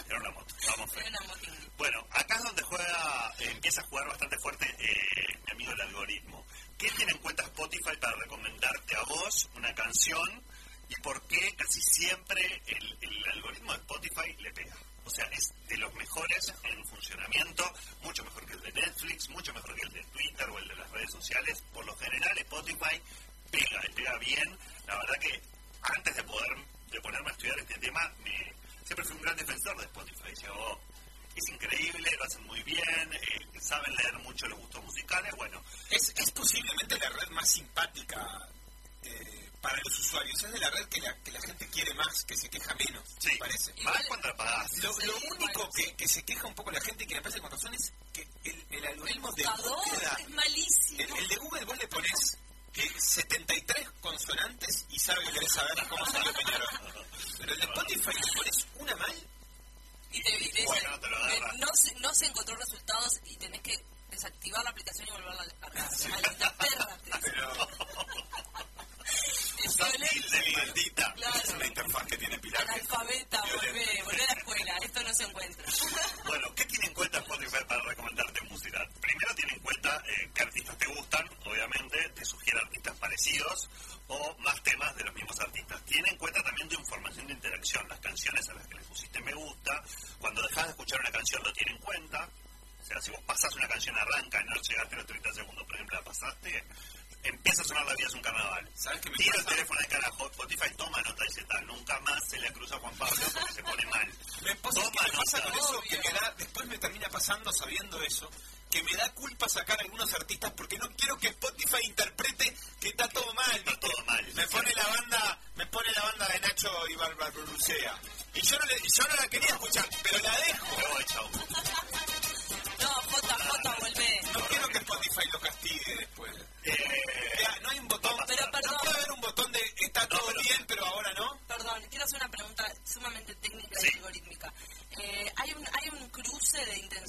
Era 0.07 0.19
una 0.19 0.31
moto, 0.31 0.55
vamos 0.67 0.91
motín. 1.27 1.73
Bueno, 1.77 2.07
acá 2.11 2.37
es 2.37 2.43
donde 2.43 2.63
juega, 2.63 3.35
eh, 3.39 3.51
empieza 3.51 3.81
a 3.81 3.85
jugar 3.85 4.09
bastante 4.09 4.37
fuerte 4.39 4.67
eh, 4.79 5.39
mi 5.47 5.53
amigo 5.53 5.73
el 5.73 5.81
algoritmo. 5.81 6.47
¿Qué 6.79 6.91
tiene 6.91 7.13
en 7.13 7.19
cuenta 7.19 7.43
Spotify 7.45 7.97
para 8.01 8.17
recomendarte 8.17 8.97
a 8.97 9.03
vos 9.05 9.51
una 9.57 9.75
canción 9.75 10.45
y 10.91 11.01
por 11.03 11.23
qué 11.29 11.55
casi 11.57 11.81
siempre 11.81 12.63
el, 12.67 13.25
algoritmo 13.33 13.73
de 13.73 13.79
Spotify 13.79 14.37
le 14.41 14.53
pega? 14.53 14.77
O 15.05 15.11
sea, 15.11 15.25
es 15.27 15.55
de 15.69 15.77
los 15.79 15.95
mejores 15.95 16.53
en 16.65 16.85
funcionamiento, 16.85 17.73
mucho 18.03 18.25
mejor 18.25 18.45
que 18.47 18.53
el 18.55 18.61
de 18.61 18.73
Netflix, 18.73 19.29
mucho 19.31 19.55
mejor 19.55 19.75
que 19.75 19.87
el 19.87 19.93
de 19.93 20.05
Twitter 20.05 20.51
o 20.51 20.59
el 20.59 20.69
de 20.69 20.75
las 20.77 20.91
redes 20.91 21.11
sociales. 21.13 21.63
Por 21.73 21.85
lo 21.87 21.97
general, 21.97 22.39
Spotify 22.39 23.01
pega, 23.51 23.81
pega 23.95 24.19
bien. 24.19 24.59
La 24.87 24.97
verdad 24.97 25.15
que 25.21 25.41
antes 25.83 26.17
de 26.17 26.23
poder 26.25 26.49
de 26.91 27.01
ponerme 27.01 27.29
a 27.29 27.33
estudiar 27.33 27.59
este 27.61 27.79
tema, 27.79 28.13
me, 28.25 28.55
siempre 28.85 29.05
fui 29.05 29.17
un 29.17 29.23
gran 29.23 29.37
defensor 29.37 29.77
de 29.79 29.85
Spotify. 29.85 30.29
Decía, 30.29 30.53
oh, 30.53 30.79
es 31.37 31.49
increíble, 31.55 32.11
lo 32.19 32.25
hacen 32.25 32.45
muy 32.47 32.63
bien, 32.65 33.13
eh, 33.13 33.61
saben 33.61 33.95
leer 33.95 34.19
mucho 34.19 34.47
los 34.49 34.59
gustos 34.59 34.85
musicales. 34.85 35.33
Bueno, 35.37 35.63
Es, 35.91 36.13
es 36.17 36.31
posiblemente 36.33 36.99
la 36.99 37.11
red 37.11 37.31
más 37.31 37.49
simpática 37.49 38.27
eh, 39.03 39.40
para 39.61 39.77
los 39.85 39.99
usuarios. 39.99 40.43
Es 40.43 40.53
de 40.53 40.59
la 40.59 40.71
red 40.71 40.87
que 40.89 41.01
la, 41.01 41.15
que 41.23 41.33
la 41.33 41.41
gente 41.41 41.67
quiere 41.69 41.95
más, 41.95 42.25
que 42.25 42.37
se 42.37 42.49
queja 42.49 42.75
menos, 42.75 43.05
sí, 43.19 43.29
me 43.33 43.39
parece. 43.39 43.75
más 43.83 44.07
cuando 44.07 44.29
la 44.29 44.37
pagás. 44.37 44.79
Lo, 44.79 44.93
Sí, 44.95 45.07
lo 45.07 45.17
único 45.17 45.39
bueno, 45.55 45.71
que, 45.75 45.83
sí. 45.85 45.93
que 45.97 46.09
se 46.09 46.23
queja 46.25 46.47
un 46.47 46.55
poco 46.55 46.71
la 46.71 46.81
gente 46.81 47.05
y 47.05 47.07
que 47.07 47.15
me 47.15 47.23
parece 47.23 47.41
con 47.41 47.51
razón 47.51 47.75
es 47.75 47.93
que 48.13 48.23
el, 48.45 48.67
el 48.71 48.79
El 48.79 48.87
algoritmo 48.87 49.31
de 49.33 49.45
búsqueda, 49.45 50.17
es 50.21 50.29
malísimo. 50.31 51.01
el, 51.01 51.17
el 51.23 51.29
de 51.29 51.37
Google 51.37 51.65
vos 51.65 51.79
le 51.79 51.89
pones 51.89 52.39
eh, 52.75 52.91
73 52.99 53.89
consonantes 54.01 54.87
y 54.91 54.99
sabe 54.99 55.25
que 55.27 55.33
querés 55.33 55.53
saber 55.53 55.89
cómo 55.89 56.07
salió 56.07 56.33
Peñarol. 56.33 56.69
Pero 57.39 57.53
el 57.53 57.59
de 57.61 57.65
Spotify 57.67 58.11
le 58.15 58.33
pones 58.37 58.67
una 58.79 58.97
mal 58.97 59.15
Y 60.13 60.23
te, 60.23 60.45
y 60.45 60.51
te 60.53 60.65
Bueno, 60.65 60.83
dicen, 60.91 61.01
te 61.01 61.09
lo 61.11 61.29
eh, 61.29 61.41
no, 61.59 61.67
se, 61.75 61.95
no 61.97 62.15
se 62.15 62.27
encontró 62.27 62.55
resultados 62.57 63.13
y 63.27 63.37
tenés 63.37 63.61
que 63.63 63.75
desactivar 64.11 64.65
la 64.65 64.71
aplicación 64.71 65.09
y 65.09 65.11
volverla 65.11 65.43
a 65.43 65.47
cargar. 65.61 65.91
Maldita 66.11 66.57
perra. 66.57 66.99
pero 67.23 67.51
Es 69.65 69.79
maldita. 70.57 71.13
Claro. 71.15 71.39
es 71.45 71.51
una 71.51 71.67
interfaz 71.67 72.07
que 72.07 72.17
tiene 72.17 72.39
pilares. 72.39 72.69
Analfabeta, 72.71 73.43
volvé, 73.43 74.03
volvé 74.05 74.23
a 74.23 74.27
la 74.27 74.41
escuela. 74.41 74.77
Esto 74.83 75.03
no 75.03 75.15
se 75.15 75.25
encuentra. 75.25 75.65
Bueno, 76.27 76.55
¿qué 76.55 76.65
tiene 76.65 76.87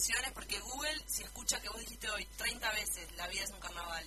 intenciones 0.02 0.32
porque 0.34 0.60
Google, 0.60 1.02
si 1.08 1.24
escucha 1.24 1.60
que 1.62 1.70
vos 1.70 1.80
dijiste 1.80 2.10
hoy 2.10 2.26
30 2.38 2.72
veces 2.72 3.12
la 3.18 3.28
vida 3.28 3.44
es 3.44 3.50
un 3.52 3.60
carnaval, 3.60 4.04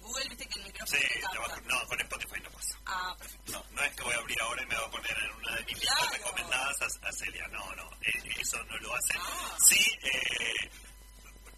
Google 0.00 0.28
viste 0.28 0.46
que 0.46 0.58
el 0.58 0.64
micrófono 0.66 1.00
Sí, 1.00 1.20
capta. 1.20 1.38
va- 1.40 1.60
no, 1.62 1.86
con 1.88 2.00
Spotify 2.00 2.40
no 2.42 2.50
pasa. 2.50 2.78
Ah, 2.86 3.14
perfecto. 3.18 3.52
No, 3.52 3.64
no 3.70 3.82
es 3.82 3.94
que 3.96 4.02
voy 4.02 4.12
a 4.14 4.18
abrir 4.18 4.42
ahora 4.42 4.62
y 4.62 4.66
me 4.66 4.74
va 4.76 4.86
a 4.86 4.90
poner 4.90 5.16
en 5.18 5.34
una 5.36 5.54
de 5.56 5.64
mis 5.64 5.74
listas 5.78 5.98
Claro. 5.98 6.12
recomendadas 6.12 6.76
a, 6.82 7.08
a 7.08 7.12
Celia. 7.12 7.48
No, 7.48 7.74
no, 7.76 7.90
eh, 8.02 8.32
eso 8.40 8.62
no 8.64 8.76
lo 8.78 8.94
hace. 8.94 9.14
Ah. 9.18 9.56
Sí, 9.66 9.98
eh, 10.02 10.70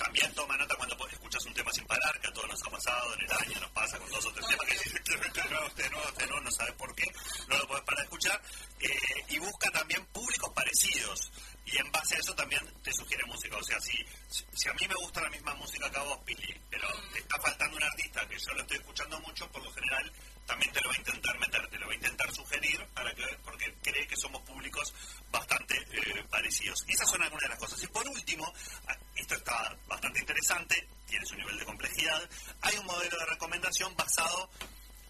también 0.00 0.32
toma 0.34 0.56
nota 0.56 0.74
cuando 0.76 1.08
escuchas 1.08 1.44
un 1.44 1.52
tema 1.52 1.70
sin 1.72 1.86
parar, 1.86 2.20
que 2.20 2.28
a 2.28 2.32
todos 2.32 2.48
nos 2.48 2.62
ha 2.66 2.70
pasado 2.70 3.14
en 3.14 3.20
el 3.20 3.32
año, 3.32 3.60
nos 3.60 3.70
pasa 3.70 3.98
con 3.98 4.10
dos 4.10 4.24
o 4.24 4.32
tres 4.32 4.46
temas 4.48 4.66
que 4.66 4.72
dices, 4.84 4.94
este 4.94 5.16
no, 5.50 5.66
este 5.66 5.90
no, 5.90 6.02
este 6.08 6.26
no, 6.26 6.40
no 6.40 6.50
sabes 6.50 6.74
por 6.74 6.94
qué, 6.94 7.06
no 7.48 7.58
lo 7.58 7.68
podés 7.68 7.84
parar 7.84 7.98
de 7.98 8.04
escuchar. 8.04 8.42
Eh, 8.80 9.24
y 9.28 9.38
busca 9.38 9.70
también 9.70 10.04
públicos 10.06 10.50
parecidos. 10.54 11.30
Y 11.66 11.76
en 11.78 11.92
base 11.92 12.16
a 12.16 12.18
eso 12.18 12.34
también 12.34 12.62
te 12.82 12.92
sugiere 12.92 13.24
música. 13.26 13.56
O 13.56 13.62
sea, 13.62 13.78
si, 13.80 13.92
si 14.28 14.44
si 14.52 14.68
a 14.68 14.72
mí 14.72 14.88
me 14.88 14.94
gusta 14.94 15.20
la 15.20 15.30
misma 15.30 15.54
música 15.54 15.90
que 15.90 15.98
a 15.98 16.02
vos, 16.02 16.18
Pili, 16.24 16.60
pero 16.70 16.88
te 17.12 17.18
está 17.18 17.38
faltando 17.38 17.76
un 17.76 17.82
artista 17.82 18.26
que 18.26 18.38
yo 18.38 18.54
lo 18.54 18.60
estoy 18.62 18.78
escuchando 18.78 19.20
mucho, 19.20 19.52
por 19.52 19.62
lo 19.62 19.70
general 19.72 20.12
también 20.50 20.72
te 20.72 20.80
lo 20.80 20.88
va 20.88 20.94
a 20.94 20.98
intentar 20.98 21.38
meter, 21.38 21.68
te 21.68 21.78
lo 21.78 21.86
va 21.86 21.92
a 21.92 21.94
intentar 21.94 22.34
sugerir 22.34 22.84
para 22.92 23.14
que, 23.14 23.24
porque 23.44 23.72
cree 23.82 24.06
que 24.08 24.16
somos 24.16 24.42
públicos 24.42 24.92
bastante 25.30 25.76
eh, 25.76 26.24
parecidos. 26.28 26.84
Y 26.88 26.92
esas 26.92 27.08
son 27.08 27.22
algunas 27.22 27.44
de 27.44 27.48
las 27.50 27.58
cosas. 27.58 27.80
Y 27.84 27.86
por 27.86 28.06
último, 28.08 28.52
ah, 28.88 28.96
esto 29.14 29.36
está 29.36 29.76
bastante 29.86 30.18
interesante, 30.18 30.88
tiene 31.06 31.24
su 31.24 31.36
nivel 31.36 31.56
de 31.56 31.64
complejidad, 31.64 32.28
hay 32.62 32.76
un 32.78 32.86
modelo 32.86 33.16
de 33.16 33.26
recomendación 33.26 33.94
basado 33.94 34.50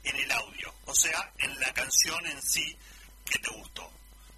en 0.02 0.16
el 0.16 0.30
audio, 0.30 0.74
o 0.84 0.94
sea, 0.94 1.32
en 1.38 1.58
la 1.58 1.72
canción 1.72 2.26
en 2.26 2.42
sí 2.42 2.76
que 3.24 3.38
te 3.38 3.50
gustó. 3.50 3.90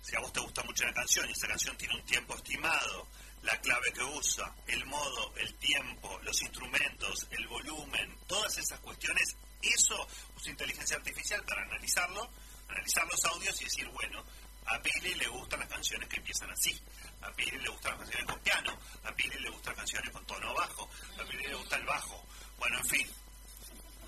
Si 0.02 0.14
a 0.14 0.20
vos 0.20 0.32
te 0.32 0.40
gusta 0.40 0.62
mucho 0.62 0.84
la 0.84 0.92
canción 0.92 1.28
y 1.28 1.32
esa 1.32 1.48
canción 1.48 1.76
tiene 1.76 1.96
un 1.96 2.04
tiempo 2.04 2.36
estimado, 2.36 3.08
la 3.42 3.60
clave 3.60 3.92
que 3.92 4.04
usa, 4.04 4.54
el 4.68 4.84
modo, 4.86 5.34
el 5.36 5.52
tiempo, 5.54 6.20
los 6.22 6.40
instrumentos, 6.42 7.26
el 7.32 7.46
volumen, 7.48 8.16
todas 8.28 8.56
esas 8.58 8.78
cuestiones, 8.80 9.36
eso 9.62 10.08
usa 10.42 10.50
inteligencia 10.50 10.96
artificial 10.96 11.42
para 11.44 11.62
analizarlo, 11.62 12.28
analizar 12.68 13.06
los 13.06 13.24
audios 13.26 13.60
y 13.60 13.64
decir, 13.64 13.88
bueno, 13.90 14.24
a 14.66 14.78
Pili 14.80 15.14
le 15.14 15.28
gustan 15.28 15.60
las 15.60 15.68
canciones 15.68 16.08
que 16.08 16.16
empiezan 16.16 16.50
así, 16.50 16.82
a 17.20 17.30
Pili 17.32 17.58
le 17.58 17.68
gustan 17.68 17.92
las 17.92 18.00
canciones 18.00 18.26
con 18.26 18.40
piano, 18.40 18.78
a 19.04 19.12
Pili 19.12 19.38
le 19.38 19.50
gustan 19.50 19.74
canciones 19.74 20.10
con 20.10 20.26
tono 20.26 20.52
bajo, 20.54 20.90
a 21.20 21.24
Pili 21.24 21.46
le 21.46 21.54
gusta 21.54 21.76
el 21.76 21.84
bajo, 21.84 22.26
bueno, 22.58 22.78
en 22.78 22.86
fin, 22.86 23.08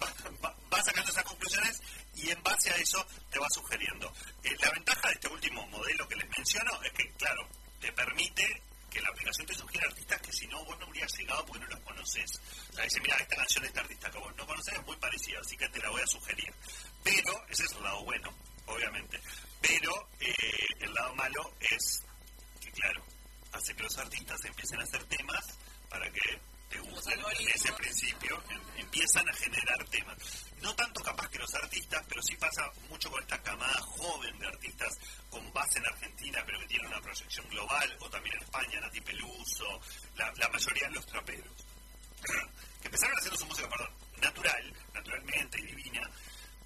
va 0.42 0.83
sacando 0.83 1.11
esas 1.11 1.25
conclusiones 1.25 1.81
y 2.16 2.31
en 2.31 2.42
base 2.42 2.70
a 2.70 2.77
eso 2.77 3.07
te 3.31 3.38
va 3.38 3.49
sugiriendo. 3.51 4.12
Eh, 4.42 4.57
la 4.61 4.70
ventaja 4.70 5.09
de 5.09 5.14
este 5.14 5.29
último 5.29 5.66
modelo 5.68 6.09
que 6.09 6.16
les 6.16 6.29
menciono 6.37 6.83
es 6.83 6.92
que, 6.92 7.12
claro, 7.12 7.49
te 7.81 7.92
permite 7.92 8.62
que 8.94 9.02
la 9.02 9.09
aplicación 9.09 9.46
te 9.46 9.54
sugiera 9.54 9.88
artistas 9.88 10.20
que 10.20 10.33
si 10.33 10.46
no 10.46 10.64
vos 10.64 10.78
no 10.78 10.87
habrías 10.87 11.12
llegado 11.18 11.44
porque 11.46 11.64
no 11.64 11.70
los 11.70 11.80
conoces. 11.80 12.40
O 12.70 12.72
sea, 12.74 12.85
dice, 12.85 13.00
mira, 13.00 13.16
esta 13.16 13.37
canción 13.37 13.62
de 13.62 13.68
este 13.68 13.80
artista 13.80 14.11
que 14.11 14.18
vos 14.18 14.37
no 14.37 14.46
conoces 14.46 14.74
es 14.74 14.87
muy 14.87 14.96
parecida, 14.96 15.40
así 15.40 15.57
que 15.57 15.68
te 15.68 15.80
la 15.80 15.90
voy 15.90 16.00
a 16.00 16.07
sugerir. 16.07 16.54
Pero, 17.02 17.44
ese 17.48 17.64
es 17.64 17.72
el 17.72 17.83
lado 17.83 18.04
bueno, 18.04 18.33
obviamente. 18.66 19.20
Pero 19.61 20.09
eh, 20.20 20.66
el 20.80 20.94
lado 20.94 21.14
malo 21.16 21.54
es 21.59 22.04
que, 22.61 22.70
claro, 22.70 23.04
hace 23.52 23.74
que 23.74 23.83
los 23.83 23.98
artistas 23.98 24.44
empiecen 24.44 24.80
a 24.80 24.85
hacer 24.85 25.02
temas 25.04 25.44
para 25.90 26.09
que 26.12 26.40
gusten 26.80 27.18
en 27.18 27.48
ese 27.48 27.72
principio, 27.72 28.42
em- 28.50 28.78
empiezan 28.78 29.28
a 29.28 29.32
generar 29.34 29.84
temas. 29.88 30.16
No 30.60 30.74
tanto 30.74 31.02
capaz 31.02 31.28
que 31.28 31.38
los 31.38 31.54
artistas, 31.54 32.02
pero 32.08 32.22
sí 32.22 32.37
pasa 32.37 32.70
mucho 32.88 33.10
con 33.10 33.20
esta 33.22 33.40
camada 33.42 33.80
joven 33.82 34.38
de 34.38 34.46
artistas 34.46 34.98
con 35.30 35.52
base 35.52 35.78
en 35.78 35.87
Argentina, 35.87 36.42
pero 36.46 36.58
que 36.60 36.66
tienen 36.66 36.87
una 36.87 37.00
proyección 37.00 37.48
global, 37.48 37.96
o 38.00 38.10
también 38.10 38.37
en 38.37 38.42
España, 38.42 38.80
Nati 38.80 39.00
Peluso, 39.00 39.80
la, 40.16 40.48
mayoría 40.48 40.88
de 40.88 40.94
los 40.94 41.06
traperos, 41.06 41.66
que 42.80 42.87
empezaron 42.87 43.16
haciendo 43.18 43.38
su 43.38 43.46
música, 43.46 43.68
perdón, 43.68 43.92
natural, 44.20 44.74
naturalmente 44.94 45.62
divina, 45.62 46.10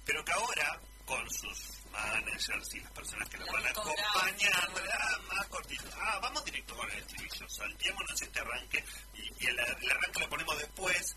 pero 0.05 0.23
que 0.23 0.31
ahora, 0.31 0.81
con 1.09 1.29
sus 1.31 1.57
managers 1.91 2.75
y 2.75 2.79
las 2.81 2.91
personas 2.91 3.27
que 3.29 3.37
La 3.37 3.51
van 3.51 3.65
acompañando, 3.67 4.81
ah, 4.93 5.17
más 5.35 5.47
cortito, 5.47 5.83
ah, 5.99 6.19
vamos 6.21 6.45
directo 6.45 6.75
con 6.77 6.89
el 6.91 6.97
estribillo, 6.99 7.49
saltémonos 7.49 8.21
este 8.21 8.39
arranque, 8.39 8.83
y, 9.15 9.21
y 9.43 9.47
el, 9.47 9.59
el 9.59 9.91
arranque 9.91 10.19
lo 10.19 10.29
ponemos 10.29 10.57
después, 10.59 11.15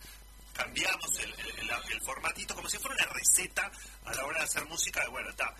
cambiamos 0.54 1.18
el, 1.18 1.30
el- 1.40 1.58
el- 1.60 1.92
el 1.92 2.00
formatito 2.06 2.54
como 2.54 2.68
si 2.70 2.78
fuera 2.78 2.96
una 3.04 3.12
receta 3.12 3.70
a 4.06 4.14
la 4.14 4.24
hora 4.24 4.38
de 4.38 4.44
hacer 4.44 4.64
música, 4.66 5.04
y 5.06 5.10
bueno, 5.10 5.28
está. 5.30 5.54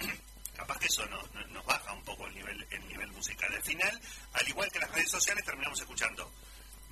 Capaz 0.56 0.78
que 0.78 0.86
eso 0.86 1.04
nos 1.06 1.66
baja 1.66 1.92
un 1.92 2.04
poco 2.04 2.26
el 2.28 2.34
nivel, 2.34 2.64
el 2.70 2.86
nivel 2.88 3.10
musical. 3.10 3.52
Al 3.52 3.62
final, 3.64 4.00
al 4.34 4.48
igual 4.48 4.70
que 4.70 4.78
las 4.78 4.90
redes 4.92 5.10
sociales, 5.10 5.44
terminamos 5.44 5.80
escuchando 5.80 6.32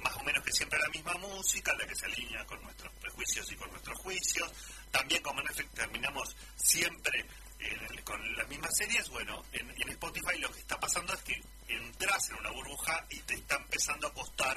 más 0.03 0.17
o 0.17 0.23
menos 0.25 0.45
que 0.45 0.53
siempre 0.53 0.79
la 0.79 0.89
misma 0.89 1.15
música, 1.15 1.73
la 1.79 1.87
que 1.87 1.95
se 1.95 2.07
alinea 2.07 2.45
con 2.47 2.63
nuestros 2.63 2.93
prejuicios 2.95 3.51
y 3.53 3.57
con 3.57 3.71
nuestros 3.71 3.99
juicios. 3.99 4.53
También, 4.91 5.23
como 5.23 5.41
en 5.41 5.47
efecto, 5.49 5.75
terminamos 5.75 6.37
siempre 6.57 7.27
eh, 7.59 8.03
con 8.05 8.37
las 8.37 8.49
mismas 8.49 8.77
series, 8.77 9.09
bueno, 9.09 9.43
en, 9.53 9.71
en 9.71 9.89
Spotify 9.91 10.39
lo 10.39 10.51
que 10.51 10.61
está 10.61 10.79
pasando 10.81 11.13
es 11.15 11.23
que 11.23 11.41
entras 11.69 12.31
en 12.31 12.37
una 12.39 12.51
burbuja 12.51 13.07
y 13.11 13.19
te 13.21 13.35
está 13.35 13.57
empezando 13.57 14.09
a 14.09 14.13
costar 14.13 14.57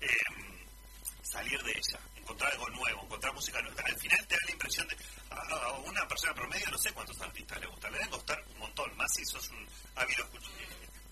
em, 0.00 0.66
salir 1.22 1.62
de 1.62 1.70
ella, 1.70 2.00
encontrar 2.16 2.52
algo 2.52 2.68
nuevo, 2.70 3.04
encontrar 3.04 3.32
música 3.32 3.60
nueva. 3.62 3.82
Al 3.86 3.98
final 3.98 4.26
te 4.26 4.34
da 4.34 4.40
la 4.44 4.52
impresión 4.52 4.88
de 4.88 4.96
a, 5.30 5.72
una 5.78 6.06
persona 6.06 6.34
promedio, 6.34 6.66
no 6.70 6.78
sé 6.78 6.92
cuántos 6.92 7.20
artistas 7.20 7.58
le 7.60 7.66
gustan, 7.66 7.92
le 7.92 7.98
deben 7.98 8.12
costar 8.12 8.44
un 8.52 8.58
montón, 8.58 8.96
más 8.96 9.10
si 9.14 9.24
sos 9.24 9.48
un 9.50 9.66
ávido 9.94 10.24
escuchador. 10.24 10.58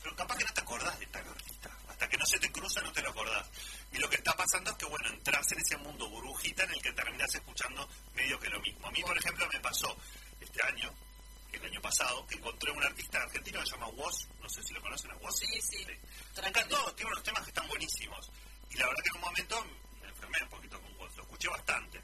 Pero 0.03 0.17
capaz 0.17 0.37
que 0.37 0.45
no 0.45 0.53
te 0.53 0.61
acordás 0.61 0.99
de 0.99 1.07
tal 1.07 1.29
artista. 1.29 1.71
Hasta 2.01 2.09
que 2.09 2.17
no 2.17 2.25
se 2.25 2.39
te 2.39 2.51
cruza 2.51 2.81
no 2.81 2.91
te 2.95 3.03
lo 3.03 3.11
acordás. 3.11 3.47
Y 3.93 3.99
lo 3.99 4.09
que 4.09 4.17
está 4.17 4.35
pasando 4.35 4.71
es 4.71 4.77
que, 4.79 4.87
bueno, 4.87 5.07
entras 5.11 5.53
en 5.53 5.59
ese 5.59 5.77
mundo 5.77 6.09
burbujita 6.09 6.65
en 6.65 6.73
el 6.73 6.81
que 6.81 6.93
terminás 6.93 7.35
escuchando 7.35 7.87
medio 8.15 8.41
que 8.41 8.49
lo 8.49 8.59
mismo. 8.61 8.89
A 8.89 8.91
mí, 8.91 9.03
por 9.03 9.19
ejemplo, 9.19 9.47
me 9.53 9.61
pasó 9.61 9.95
este 10.41 10.63
año, 10.65 10.91
el 11.53 11.63
año 11.63 11.79
pasado, 11.83 12.27
que 12.27 12.37
encontré 12.37 12.73
un 12.73 12.83
artista 12.83 13.19
argentino 13.19 13.61
que 13.61 13.67
se 13.67 13.73
llama 13.73 13.89
Woz, 13.89 14.29
no 14.41 14.49
sé 14.49 14.63
si 14.63 14.73
lo 14.73 14.81
conocen 14.81 15.11
a 15.11 15.17
Woz. 15.17 15.41
Sí, 15.41 15.61
sí. 15.61 15.87
Me 16.41 16.49
encantó, 16.49 16.91
tiene 16.95 17.11
unos 17.13 17.23
temas 17.23 17.43
que 17.43 17.51
están 17.51 17.69
buenísimos. 17.69 18.31
Y 18.71 18.77
la 18.79 18.87
verdad 18.87 19.03
que 19.03 19.09
en 19.11 19.17
un 19.17 19.21
momento 19.21 19.67
me 20.01 20.09
enfermé 20.09 20.39
un 20.43 20.49
poquito 20.49 20.81
con 20.81 20.97
Woz, 20.97 21.17
lo 21.19 21.23
escuché 21.25 21.49
bastante. 21.49 22.01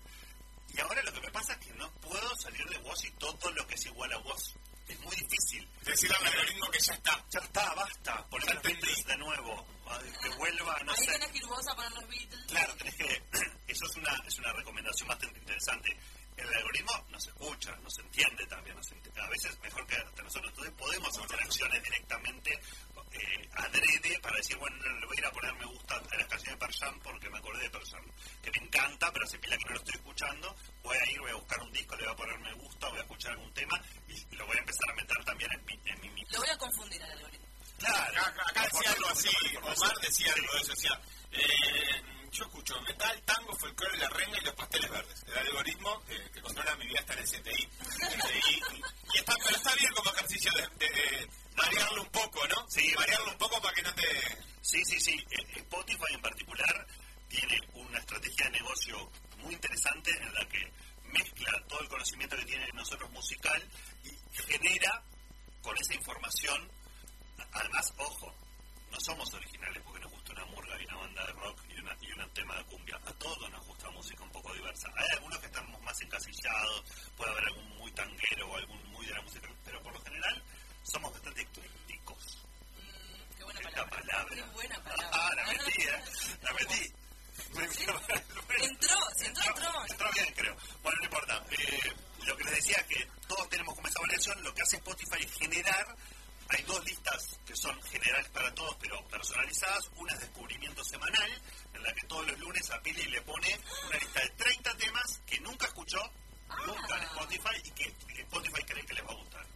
Y 0.74 0.80
ahora 0.80 1.02
lo 1.04 1.12
que 1.14 1.20
me 1.22 1.30
pasa 1.30 1.54
es 1.54 1.66
que 1.66 1.72
no 1.72 1.90
puedo 2.02 2.37
salir 2.37 2.68
de 2.68 2.76
Woz 2.80 3.02
y 3.02 3.11
todo 3.12 3.50
lo 3.50 3.66
que 3.66 3.76
es 3.76 3.87
igual 3.87 4.12
a 4.12 4.18
Woz. 4.18 4.52
Es 4.88 5.00
muy 5.00 5.16
difícil. 5.16 5.66
Decirle 5.87 6.16
al 6.20 6.26
algoritmo 6.26 6.70
que 6.70 6.80
ya 6.80 6.92
está. 6.92 7.24
Ya 7.30 7.40
está, 7.40 7.72
basta. 7.72 8.26
Poner 8.26 8.61
de 8.61 9.16
nuevo. 9.16 9.76
Que 10.22 10.29
vuelva, 10.37 10.79
no 10.85 10.92
Ahí 10.92 10.99
sé. 11.05 11.12
tenés 11.12 11.31
que 11.31 11.38
ir 11.38 11.46
vos 11.46 11.66
a 11.68 11.75
poner 11.75 11.92
los 11.92 12.09
Beatles. 12.09 12.46
Claro, 12.49 12.75
tenés 12.77 12.94
que. 12.96 13.22
Eso 13.68 13.85
es 13.87 13.96
una, 13.96 14.22
es 14.27 14.38
una 14.38 14.53
recomendación 14.53 15.09
bastante 15.09 15.38
interesante. 15.38 15.96
El 16.37 16.55
algoritmo 16.55 16.92
no 17.09 17.18
se 17.20 17.31
escucha, 17.31 17.75
no 17.83 17.90
se 17.90 18.03
entiende 18.03 18.46
también. 18.46 18.77
no 18.77 18.83
se 18.83 18.94
entiende. 18.94 19.20
A 19.20 19.29
veces 19.29 19.59
mejor 19.61 19.87
que 19.87 19.96
hasta 19.96 20.22
nosotros. 20.22 20.51
Entonces 20.51 20.75
podemos 20.77 21.18
hacer 21.18 21.40
acciones 21.40 21.83
directamente 21.83 22.61
eh, 23.12 23.49
adrede 23.55 24.18
para 24.20 24.37
decir, 24.37 24.57
bueno, 24.59 24.77
le 24.77 25.07
voy 25.07 25.16
a 25.16 25.20
ir 25.20 25.27
a 25.27 25.31
poner 25.33 25.55
me 25.55 25.64
gusta 25.66 25.94
a 25.96 26.16
las 26.16 26.27
canciones 26.29 26.59
de 26.61 26.66
Persan 26.66 27.01
porque 27.01 27.31
me 27.31 27.38
acordé 27.38 27.62
de 27.62 27.70
Persan, 27.70 28.03
que 28.42 28.51
me 28.51 28.66
encanta, 28.66 29.11
pero 29.12 29.25
hace 29.25 29.38
pila 29.38 29.57
que 29.57 29.64
no 29.64 29.70
lo 29.70 29.79
estoy 29.79 29.94
escuchando. 29.94 30.57
Voy 30.83 30.96
a 30.96 31.11
ir, 31.12 31.20
voy 31.20 31.31
a 31.31 31.35
buscar 31.37 31.61
un 31.61 31.72
disco, 31.72 31.96
le 31.96 32.05
voy 32.05 32.12
a 32.12 32.16
poner 32.16 32.38
me 32.40 32.53
gusta, 32.55 32.88
voy 32.88 32.99
a 32.99 33.03
escuchar 33.03 33.33
algún 33.33 33.53
tema 33.55 33.81
y 34.09 34.37
lo 34.37 34.46
voy 34.46 34.57
a 34.57 34.61
empezar 34.61 34.90
a 34.90 34.94
meter 34.94 35.25
también 35.25 35.51
en 35.53 35.64
mi, 35.64 35.90
en 35.90 36.14
mi. 36.14 36.22
Lo 36.31 36.38
voy 36.40 36.49
a 36.51 36.59
confundir 36.59 37.03
al 37.03 37.11
algoritmo. 37.12 37.45
Claro, 37.79 38.21
Acá, 38.23 38.43
acá 38.49 38.62
decía 38.73 38.93
algo 38.93 39.09
así. 39.09 39.29
Omar 39.62 39.97
decía 40.01 40.33
algo 40.35 40.53
de 40.53 40.61
eso, 40.61 40.73
decía, 40.73 41.01
eh, 41.33 42.03
yo 42.33 42.45
escucho 42.45 42.81
metal, 42.83 43.23
tango, 43.25 43.55
folclore, 43.57 43.99
la 43.99 44.09
renga 44.09 44.39
y 44.39 44.45
los 44.45 44.55
pasteles 44.55 44.91
verdes. 44.91 45.25
El 45.27 45.39
algoritmo 45.39 46.03
eh, 46.09 46.31
que 46.33 46.41
controla 46.41 46.77
mi 46.77 46.87
vida 46.87 47.01
está 47.01 47.12
en 47.15 47.19
el 47.21 47.27
CTI. 47.27 47.67
CTI, 47.67 48.62
y, 48.73 48.83
y 49.15 49.19
está, 49.19 49.35
pero 49.45 49.57
está 49.57 49.75
bien 49.75 49.93
como 49.95 50.11
ejercicio 50.12 50.51
de, 50.55 50.87
de, 50.87 50.95
de 50.95 51.29
variarlo 51.57 52.03
un 52.03 52.11
poco, 52.11 52.47
¿no? 52.49 52.67
Sí, 52.71 52.93
variarlo 52.95 53.31
un 53.33 53.39
poco 53.39 53.61
para 53.61 53.75
que 53.75 53.83
no 53.83 53.95
te... 53.95 54.05
Sí, 54.62 54.83
sí, 54.85 55.01
sí. 55.01 55.27
Spotify 55.57 56.15
en 56.15 56.23
particular 56.23 56.87
tiene 57.29 57.59
una 57.75 57.99
estrategia 57.99 58.47
de 58.47 58.51
negocio 58.53 59.11
muy 59.39 59.55
interesante 59.55 60.11
en 60.11 60.35
la 60.35 60.49
que 60.49 60.73
mezcla 61.12 61.53
todo 61.69 61.81
el 61.81 61.89
conocimiento 61.89 62.37
que 62.37 62.45
tiene 62.45 62.69
nosotros 62.75 63.11
musical 63.12 63.62
y 64.05 64.11
genera 64.43 65.03
con 65.62 65.77
esa 65.79 65.95
información, 65.95 66.71
además, 67.53 67.92
ojo, 67.99 68.35
no 68.90 69.01
somos 69.01 69.33
originales 69.35 69.83
porque 69.85 70.01
nos 70.01 70.12
gusta 70.12 70.33
una 70.33 70.44
murga 70.46 70.81
y 70.81 70.85
una 70.87 70.96
banda 70.96 71.27
de 71.27 71.33
rock 71.33 71.61
y, 71.68 71.81
una, 71.81 71.96
y 72.01 72.12
un 72.12 72.31
tema 72.31 72.57
de 72.57 72.64
cumbia. 72.64 72.96
A 72.96 73.12
todos 73.14 73.51
nos 73.51 73.66
gusta 73.66 73.90
música 73.90 74.22
un 74.22 74.31
poco 74.31 74.53
diversa. 74.55 74.88
Hay 74.96 75.09
algunos 75.14 75.38
que 75.38 75.46
estamos 75.46 75.81
más 75.83 76.01
encasillados, 76.01 76.85
puede 77.16 77.31
haber 77.33 77.44
algún 77.44 77.68
muy 77.79 77.92
tanguero 77.92 78.49
o 78.51 78.57
algún 78.57 78.90
muy 78.90 79.07
de 79.07 79.12
la 79.14 79.22
música, 79.22 79.49
pero 79.64 79.83
por 79.83 79.92
lo 79.92 80.01
general 80.03 80.42
somos 80.83 81.12
bastante 81.12 81.42
eclécticos. 81.42 82.38
Mm, 82.77 83.37
qué 83.37 83.44
buena 83.44 83.61
Esta 83.61 83.70
palabra. 83.87 84.01
palabra. 84.01 84.35
Qué 84.35 84.42
buena 84.53 84.83
palabra. 84.85 85.11
Ah, 85.12 85.31
la 85.37 85.44
metí, 85.46 85.83
¿eh? 85.83 86.05
La 86.42 86.53
metí. 86.53 86.92
Entró, 87.57 88.99
si 89.16 89.27
entró, 89.27 89.44
entró. 89.49 89.87
Entró 89.88 90.11
bien, 90.12 90.35
creo. 90.35 90.57
Bueno, 90.83 90.99
no 90.99 91.05
importa. 91.05 91.44
Eh, 91.51 91.92
lo 92.25 92.37
que 92.37 92.44
les 92.44 92.55
decía 92.57 92.85
que 92.88 93.07
todos 93.29 93.49
tenemos 93.49 93.75
como 93.75 93.88
esa 93.88 94.01
variación. 94.01 94.42
Lo 94.42 94.55
que 94.55 94.62
hace 94.62 94.77
Spotify 94.77 95.22
es 95.25 95.33
generar. 95.33 95.96
Hay 96.48 96.62
dos 96.62 96.85
listas 96.85 97.38
que 97.44 97.56
son 97.56 97.80
generales 97.82 98.28
para 98.30 98.54
todos, 98.54 98.76
pero 98.80 99.04
personalizadas. 99.09 99.90
Una 99.96 100.12
es 100.14 100.20
descubrimiento 100.20 100.85
semanal, 100.85 101.42
en 101.74 101.82
la 101.82 101.92
que 101.92 102.06
todos 102.06 102.26
los 102.26 102.38
lunes 102.38 102.70
a 102.70 102.80
Pili 102.82 103.04
le 103.06 103.20
pone 103.22 103.59
una 103.88 103.98
lista 103.98 104.20
de 104.20 104.30
30 104.30 104.76
temas 104.76 105.20
que 105.26 105.40
nunca 105.40 105.66
escuchó, 105.66 105.98
nunca 106.66 106.96
en 106.96 107.02
Spotify, 107.02 107.61
y 107.64 107.70
que 107.70 107.94
Spotify 108.22 108.62
cree 108.66 108.87
que 108.87 108.94
les 108.94 109.04
va 109.04 109.11
a 109.11 109.16
gustar. 109.16 109.46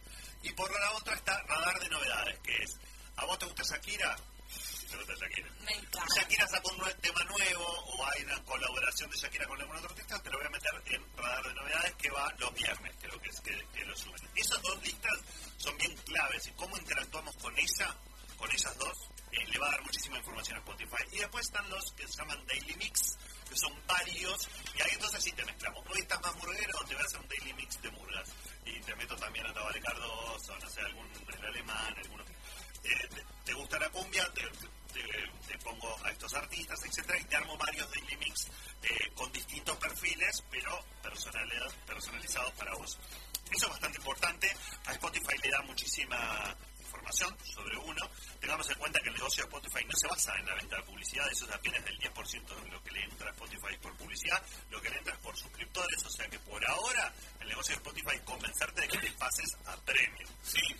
Y 0.43 0.51
por 0.53 0.71
la 0.79 0.91
otra 0.93 1.15
está 1.15 1.41
Radar 1.43 1.79
de 1.79 1.89
Novedades, 1.89 2.39
que 2.39 2.55
es, 2.57 2.77
¿a 3.15 3.25
vos 3.25 3.39
te 3.39 3.45
gusta 3.45 3.63
Shakira? 3.63 4.15
Te 4.91 4.97
gusta 4.97 5.13
Shakira. 5.13 5.49
Me 5.63 5.73
encanta. 5.73 6.15
Shakira 6.15 6.47
sacó 6.47 6.71
un 6.71 7.01
tema 7.01 7.23
nuevo 7.23 7.70
hay 8.13 8.23
una 8.23 8.43
colaboración 8.43 9.09
de 9.09 9.17
Shakira 9.17 9.47
con 9.47 9.61
algún 9.61 9.75
otro 9.77 9.89
artista, 9.89 10.21
te 10.21 10.29
lo 10.29 10.37
voy 10.37 10.47
a 10.47 10.49
meter 10.49 10.71
en 10.85 11.17
radar 11.17 11.43
de 11.47 11.53
novedades 11.53 11.93
que 11.93 12.09
va 12.09 12.33
los 12.39 12.53
viernes, 12.53 12.95
creo 12.99 13.21
que 13.21 13.29
es 13.29 13.41
que, 13.41 13.67
que 13.73 13.85
lo 13.85 13.95
suben. 13.95 14.29
Esas 14.35 14.61
dos 14.61 14.83
listas 14.83 15.19
son 15.57 15.77
bien 15.77 15.95
claves 15.97 16.47
y 16.47 16.51
cómo 16.51 16.77
interactuamos 16.77 17.35
con 17.37 17.57
ella, 17.57 17.95
con 18.37 18.51
esas 18.51 18.77
dos, 18.77 19.09
eh, 19.31 19.47
le 19.47 19.59
va 19.59 19.67
a 19.67 19.71
dar 19.71 19.83
muchísima 19.83 20.17
información 20.17 20.57
a 20.57 20.59
Spotify. 20.59 21.03
Y 21.11 21.19
después 21.19 21.45
están 21.45 21.69
los 21.69 21.91
que 21.93 22.07
se 22.07 22.17
llaman 22.17 22.45
Daily 22.47 22.75
Mix, 22.75 23.17
que 23.47 23.55
son 23.55 23.73
varios, 23.87 24.49
y 24.75 24.81
ahí 24.81 24.91
entonces 24.93 25.23
sí 25.23 25.31
te 25.31 25.45
mezclamos. 25.45 25.85
Hoy 25.87 25.99
estás 25.99 26.21
más 26.21 26.35
murguero, 26.35 26.79
te 26.87 26.93
voy 26.95 27.03
a 27.03 27.05
hacer 27.05 27.19
un 27.19 27.27
Daily 27.27 27.53
Mix 27.53 27.81
de 27.81 27.91
murgas. 27.91 28.29
Y 28.65 28.79
te 28.81 28.95
meto 28.95 29.15
también 29.15 29.45
a 29.45 29.53
Tabale 29.53 29.79
Cardoso, 29.81 30.57
no 30.57 30.69
sé, 30.69 30.81
algún 30.81 31.11
del 31.13 31.45
alemán, 31.45 31.95
alguno 31.97 32.25
que 32.25 32.33
eh, 32.83 33.09
te, 33.45 33.53
gusta 33.53 33.79
la 33.79 33.89
cumbia, 33.89 34.27
te, 34.33 35.57
pongo 35.59 35.95
a 36.03 36.09
estos 36.09 36.33
artistas, 36.33 36.79
etcétera, 36.83 37.19
y 37.19 37.23
te 37.25 37.35
armo 37.35 37.55
varios 37.57 37.89
daily 37.91 38.17
mix 38.17 38.47
eh, 38.81 39.11
con 39.13 39.31
distintos 39.31 39.77
perfiles, 39.77 40.43
pero 40.49 40.83
personalizados 41.85 42.51
para 42.53 42.73
vos. 42.75 42.97
Eso 43.51 43.65
es 43.65 43.71
bastante 43.71 43.97
importante. 43.97 44.51
A 44.85 44.93
Spotify 44.93 45.37
le 45.43 45.49
da 45.49 45.61
muchísima 45.63 46.55
información 46.79 47.35
sobre 47.43 47.77
uno. 47.77 48.09
Tengamos 48.39 48.69
en 48.69 48.77
cuenta 48.79 48.99
que 49.01 49.09
el 49.09 49.15
negocio 49.15 49.43
de 49.43 49.49
Spotify 49.49 49.85
no 49.85 49.97
se 49.97 50.07
basa 50.07 50.35
en 50.37 50.45
la 50.45 50.55
venta 50.55 50.75
de 50.77 50.83
publicidad, 50.83 51.31
eso 51.31 51.45
es 51.45 51.51
apenas 51.51 51.83
del 51.85 51.97
10% 51.99 52.63
de 52.63 52.69
lo 52.69 52.83
que 52.83 52.91
le 52.91 53.03
entra 53.03 53.27
a 53.27 53.31
Spotify 53.31 53.77
por 53.81 53.95
publicidad, 53.97 54.43
lo 54.69 54.81
que 54.81 54.89
le 54.89 54.97
entra 54.97 55.13
es 55.13 55.19
por 55.19 55.37
suscriptores, 55.37 56.05
o 56.05 56.09
sea 56.09 56.27
que 56.27 56.39
por 56.39 56.65
ahora 56.69 57.13
el 57.39 57.47
negocio 57.47 57.75
de 57.75 57.77
Spotify 57.77 58.15
es 58.15 58.21
convencerte 58.21 58.81
de 58.81 58.87
que 58.87 58.97
te 58.97 59.11
pases 59.11 59.57
a 59.65 59.75
premium. 59.77 60.29
Sí. 60.43 60.75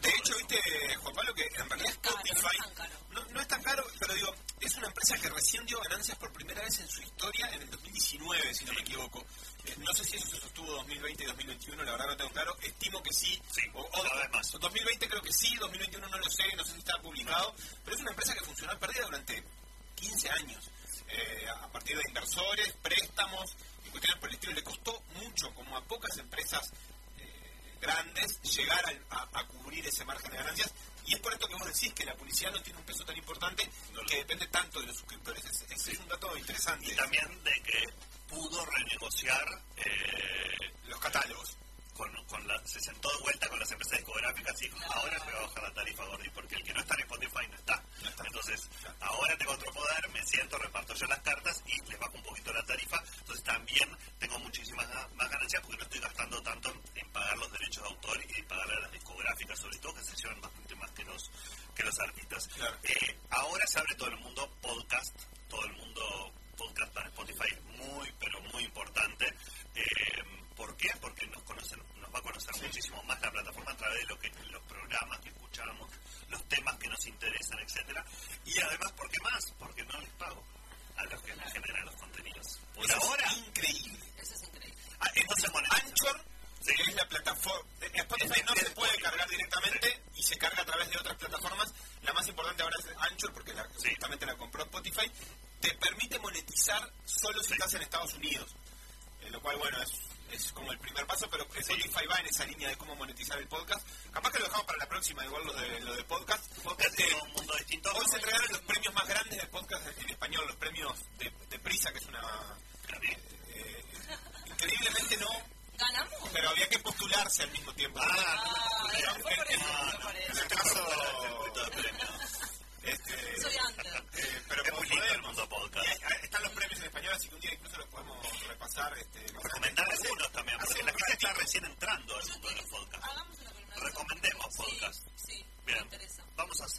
De 0.00 0.08
hecho, 0.10 0.36
viste, 0.36 0.58
Juan 1.02 1.14
Pablo, 1.14 1.34
que 1.34 1.42
en 1.44 1.68
realidad 1.68 1.94
Caro, 2.00 2.16
no 2.16 2.22
es 2.22 2.30
Spotify 2.30 2.56
tan 2.58 2.74
caro. 2.74 2.98
no, 3.10 3.24
no 3.26 3.40
es 3.40 3.48
tan 3.48 3.62
caro, 3.62 3.86
pero 3.98 4.14
digo, 4.14 4.34
es 4.60 4.74
una 4.76 4.86
empresa 4.86 5.18
que 5.18 5.28
recién 5.28 5.66
dio 5.66 5.78
ganancias 5.80 6.16
por 6.18 6.32
primera 6.32 6.62
vez 6.62 6.78
en 6.80 6.88
su 6.88 7.02
historia 7.02 7.48
en 7.52 7.62
el 7.62 7.70
2019, 7.70 8.54
si 8.54 8.64
no 8.64 8.72
me 8.72 8.80
equivoco. 8.80 9.24
Eh, 9.66 9.74
no 9.78 9.92
sé 9.92 10.04
si 10.04 10.16
eso 10.16 10.28
se 10.28 10.40
sostuvo 10.40 10.70
2020 10.72 11.22
y 11.24 11.26
2021, 11.26 11.82
la 11.84 11.92
verdad 11.92 12.06
no 12.08 12.16
tengo 12.16 12.30
claro. 12.30 12.56
Estimo 12.62 13.02
que 13.02 13.12
sí. 13.12 13.40
Sí, 13.50 13.62
o, 13.74 13.80
o- 13.82 14.02
cada 14.02 14.22
vez 14.22 14.30
más. 14.30 14.50
2020 14.52 15.08
creo 15.08 15.22
que 15.22 15.32
sí, 15.32 15.54
2021 15.56 16.08
no 16.08 16.18
lo 16.18 16.30
sé, 16.30 16.44
no 16.56 16.64
sé 16.64 16.72
si 16.72 16.78
está 16.78 16.96
publicado, 17.02 17.54
pero 17.84 17.96
es 17.96 18.02
una 18.02 18.10
empresa 18.10 18.34
que 18.34 18.44
funcionó 18.44 18.78
perdida 18.78 19.04
durante 19.04 19.44
15 19.96 20.30
años. 20.30 20.70
Eh, 21.08 21.46
a 21.48 21.68
partir 21.72 21.96
de 21.96 22.02
inversores, 22.08 22.72
préstamos 22.82 23.56
y 23.84 23.90
cuestiones 23.90 24.20
por 24.20 24.28
el 24.30 24.34
estilo. 24.36 24.52
Le 24.54 24.62
costó 24.62 25.02
mucho, 25.16 25.52
como 25.54 25.76
a 25.76 25.82
pocas 25.84 26.16
empresas 26.18 26.70
grandes, 27.80 28.40
llegar 28.42 28.84
al- 28.86 29.04
a, 29.10 29.28
a 29.40 29.46
cubrir 29.46 29.86
ese 29.86 30.04
margen 30.04 30.30
de 30.30 30.36
ganancias. 30.38 30.72
Y 31.06 31.14
es 31.14 31.20
por 31.20 31.32
esto 31.32 31.48
que 31.48 31.54
vos 31.54 31.66
decís 31.66 31.92
que 31.94 32.04
la 32.04 32.14
publicidad 32.14 32.52
no 32.52 32.62
tiene 32.62 32.78
un 32.78 32.84
peso 32.84 33.04
tan 33.04 33.16
importante 33.16 33.68
que 34.06 34.16
depende 34.16 34.46
tanto 34.48 34.80
de 34.80 34.86
los 34.88 34.96
suscriptores. 34.96 35.44
Ese 35.44 35.92
es 35.92 35.98
un 35.98 36.08
dato 36.08 36.36
interesante. 36.36 36.86
Y 36.92 36.96
también 36.96 37.44
de 37.44 37.52
que 37.62 37.84
pudo 38.28 38.64
renegociar 38.66 39.44
eh, 39.76 40.72
los 40.88 40.98
catálogos. 41.00 41.56
Con, 42.00 42.24
con 42.24 42.48
la, 42.48 42.58
se 42.64 42.80
sentó 42.80 43.10
de 43.10 43.18
vuelta 43.18 43.48
con 43.48 43.58
las 43.58 43.70
empresas 43.70 43.98
discográficas 43.98 44.62
y 44.62 44.64
dijo, 44.64 44.78
ahora 44.94 45.18
te 45.18 45.24
voy 45.24 45.34
a 45.34 45.46
bajar 45.46 45.62
la 45.64 45.74
tarifa, 45.74 46.04
Gordi, 46.06 46.30
porque 46.30 46.54
el 46.54 46.64
que 46.64 46.72
no 46.72 46.80
está 46.80 46.94
en 46.94 47.00
Spotify 47.00 47.46
no 47.50 47.56
está. 47.56 47.84
Entonces, 48.24 48.68
ahora 49.00 49.36
tengo 49.36 49.52
otro 49.52 49.72
poder, 49.72 50.08
me 50.10 50.24
siento, 50.24 50.56
reparto 50.56 50.94
yo 50.94 51.06
las 51.06 51.20
cartas 51.20 51.62
y 51.66 51.90
les 51.90 51.98
bajo 51.98 52.16
un 52.16 52.22
poquito 52.22 52.52
la 52.54 52.62
tarifa. 52.64 52.96
Entonces 53.18 53.44
también 53.44 53.88
tengo 54.18 54.38
muchísimas 54.38 54.86
más 55.14 55.30
ganancias 55.30 55.60
porque 55.62 55.76
no 55.76 55.82
estoy 55.84 56.00
gastando 56.00 56.42
tanto 56.42 56.70
en, 56.70 56.80
en 57.02 57.12
pagar 57.12 57.36
los 57.36 57.52
derechos 57.52 57.82
de 57.82 57.88
autor 57.90 58.24
y 58.38 58.42
pagar 58.44 58.70
a 58.70 58.80
las 58.80 58.92
discográficas, 58.92 59.58
sobre 59.58 59.78
todo 59.78 59.94
que 59.94 60.04
se 60.04 60.16
llevan 60.16 60.40
bastante 60.40 60.74
más 60.76 60.90
que 60.92 61.04
los, 61.04 61.30
que 61.74 61.82
los 61.82 62.00
artistas. 62.00 62.48
Claro. 62.48 62.78
Eh, 62.84 63.18
ahora 63.28 63.66
se 63.66 63.78
abre 63.78 63.94
todo 63.96 64.08
el 64.08 64.20
mundo 64.20 64.50
podcast, 64.62 65.14
todo 65.48 65.64
el 65.66 65.72
mundo 65.74 66.32
podcast 66.60 66.92
para 66.92 67.08
Spotify 67.08 67.48
es 67.50 67.62
muy, 67.64 68.08
pero 68.20 68.40
muy 68.52 68.64
importante. 68.64 69.24
Eh, 69.74 70.22
¿Por 70.54 70.76
qué? 70.76 70.90
Porque 71.00 71.26
nos, 71.28 71.42
conocen, 71.44 71.80
nos 72.00 72.14
va 72.14 72.18
a 72.18 72.22
conocer 72.22 72.52
muchísimo 72.62 73.02
más 73.04 73.18
la 73.22 73.30
plataforma 73.30 73.72
a 73.72 73.76
través 73.76 73.98
de 74.00 74.06
lo 74.08 74.18
que, 74.18 74.30
los 74.50 74.62
programas 74.64 75.18
que 75.20 75.30
escuchamos, 75.30 75.90
los 76.28 76.44
temas 76.48 76.76
que 76.76 76.88
nos 76.88 77.06
interesan, 77.06 77.58
etcétera. 77.60 78.04
Y 78.44 78.60
además, 78.60 78.92
¿por 78.92 79.08
qué 79.10 79.18
más? 79.22 79.54
Porque 79.58 79.84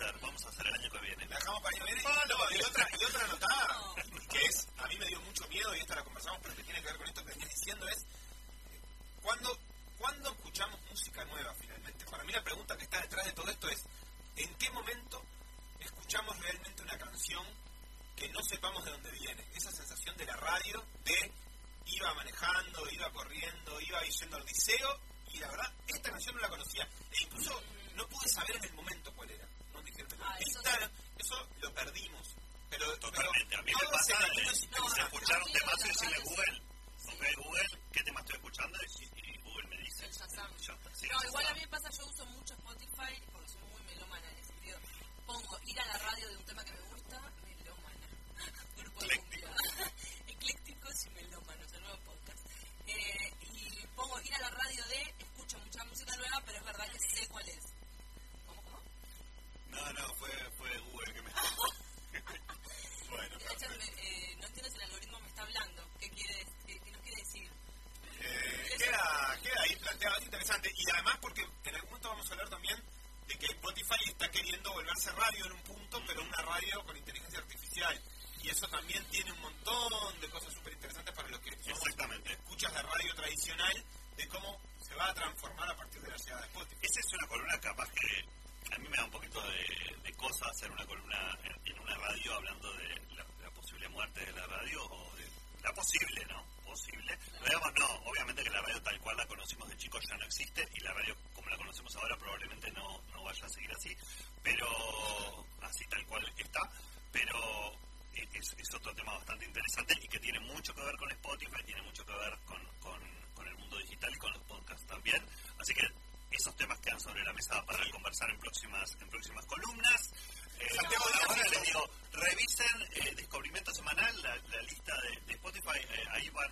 hacer, 0.04 0.20
vamos 0.22 0.46
a 0.46 0.50
hacer 0.50 0.68
el 0.68 0.74
año 0.74 0.90
que 0.92 1.00
viene. 1.00 1.26
La 1.28 1.36
dejamos 1.38 1.62
para 1.62 1.76
año 1.76 1.86
que 1.86 1.94
viene. 1.94 2.04
No, 2.04 2.56
y 2.58 2.62
otra, 2.64 2.88
y 3.00 3.04
otra 3.06 3.28
notada, 3.28 3.96
que 4.30 4.40
es, 4.40 4.68
a 4.78 4.88
mí 4.88 4.98
me 4.98 5.06
dio 5.08 5.22
mucho 5.22 5.48
miedo, 5.48 5.76
y 5.76 5.80
esta 5.80 5.96
la 5.96 6.04
conversamos, 6.04 6.40
pero 6.44 6.56
que 6.56 6.64
tiene 6.64 6.80
que 6.82 6.88
ver 6.88 6.98
con 6.98 7.08
esto 7.08 7.26
que 7.26 7.32
venís 7.34 7.50
diciendo, 7.50 7.88
es 7.88 8.06
¿cuándo, 9.22 9.58
¿cuándo 9.98 10.32
escuchamos 10.32 10.80
música 10.90 11.24
nueva 11.26 11.54
finalmente? 11.60 12.06
Para 12.06 12.24
mí 12.24 12.32
la 12.34 12.44
pregunta 12.44 12.78
que 12.78 12.84
está 12.84 13.02
detrás 13.02 13.26
de 13.26 13.34
todo 13.34 13.50
esto 13.50 13.70
es 13.70 13.84
¿en 14.38 14.54
qué 14.56 14.70
momento 14.72 15.22
escuchamos 15.80 16.38
realmente 16.40 16.82
una 16.84 16.98
canción 16.98 17.46
que 18.16 18.28
no 18.30 18.42
sepamos 18.44 18.84
de 18.86 18.92
dónde 18.92 19.12
viene? 19.12 19.46
Esa 19.56 19.72
sensación 19.72 20.16
de 20.18 20.26
la 20.26 20.36
radio, 20.38 20.84
de 21.06 21.32
iba 21.86 22.14
manejando, 22.14 22.90
iba 22.90 23.12
corriendo, 23.12 23.80
iba 23.82 24.02
yendo 24.04 24.38
al 24.38 24.46
liceo, 24.46 25.00
y 25.34 25.40
la 25.40 25.48
verdad, 25.50 25.74
esta 25.88 26.12
canción 26.12 26.36
no 26.36 26.42
la 26.42 26.50
conocía. 26.50 26.84
E 27.12 27.24
incluso 27.24 27.62
no 27.96 28.08
pude 28.08 28.28
saber 28.30 28.56
en 28.58 28.64
el 28.66 28.74
momento 28.74 29.14
cuál 29.14 29.30
era. 29.32 29.48
No 29.74 29.82
dije, 29.82 30.06
Ah, 30.22 30.36
eso 30.40 30.60
esta- 30.60 30.92
eso 31.18 31.48
lo 31.62 31.71
perdimos. 31.84 32.26
Pero, 32.70 32.86
Totalmente. 33.00 33.56
A 33.56 33.62
mí 33.62 33.72
pero 33.74 33.90
me 33.90 33.98
pasa 33.98 34.14
de, 34.22 34.56
sin 34.56 34.72
No, 34.72 34.86
un 34.86 34.92
sí, 34.92 35.54
temazo 35.54 35.86
y 35.86 35.90
decirle 35.90 36.18
Google, 36.24 36.56
ok 37.12 37.24
Google, 37.44 37.70
¿qué 37.92 38.04
tema 38.04 38.20
estoy 38.22 38.36
escuchando? 38.36 38.78
Y, 38.82 39.04
y 39.04 39.38
Google 39.42 39.68
me 39.68 39.78
dice. 39.78 40.06
El 40.06 40.12
Shazam. 40.12 40.52
Ya 40.58 40.74
sí, 40.94 41.08
No, 41.12 41.18
igual 41.28 41.48
a 41.48 41.54
mí 41.54 41.60
me 41.62 41.68
pasa, 41.68 41.90
yo 41.98 42.06
uso 42.06 42.26
mucho 42.28 42.54
Spotify, 42.54 43.14
porque 43.32 43.50
soy 43.50 43.64
muy 43.74 43.84
melómana 43.84 44.30
en 44.32 44.38
ese 44.38 44.48
sentido. 44.54 44.78
Pongo 45.26 45.60
ir 45.66 45.80
a 45.80 45.86
la 45.86 45.98
radio 45.98 46.28
de 46.30 46.36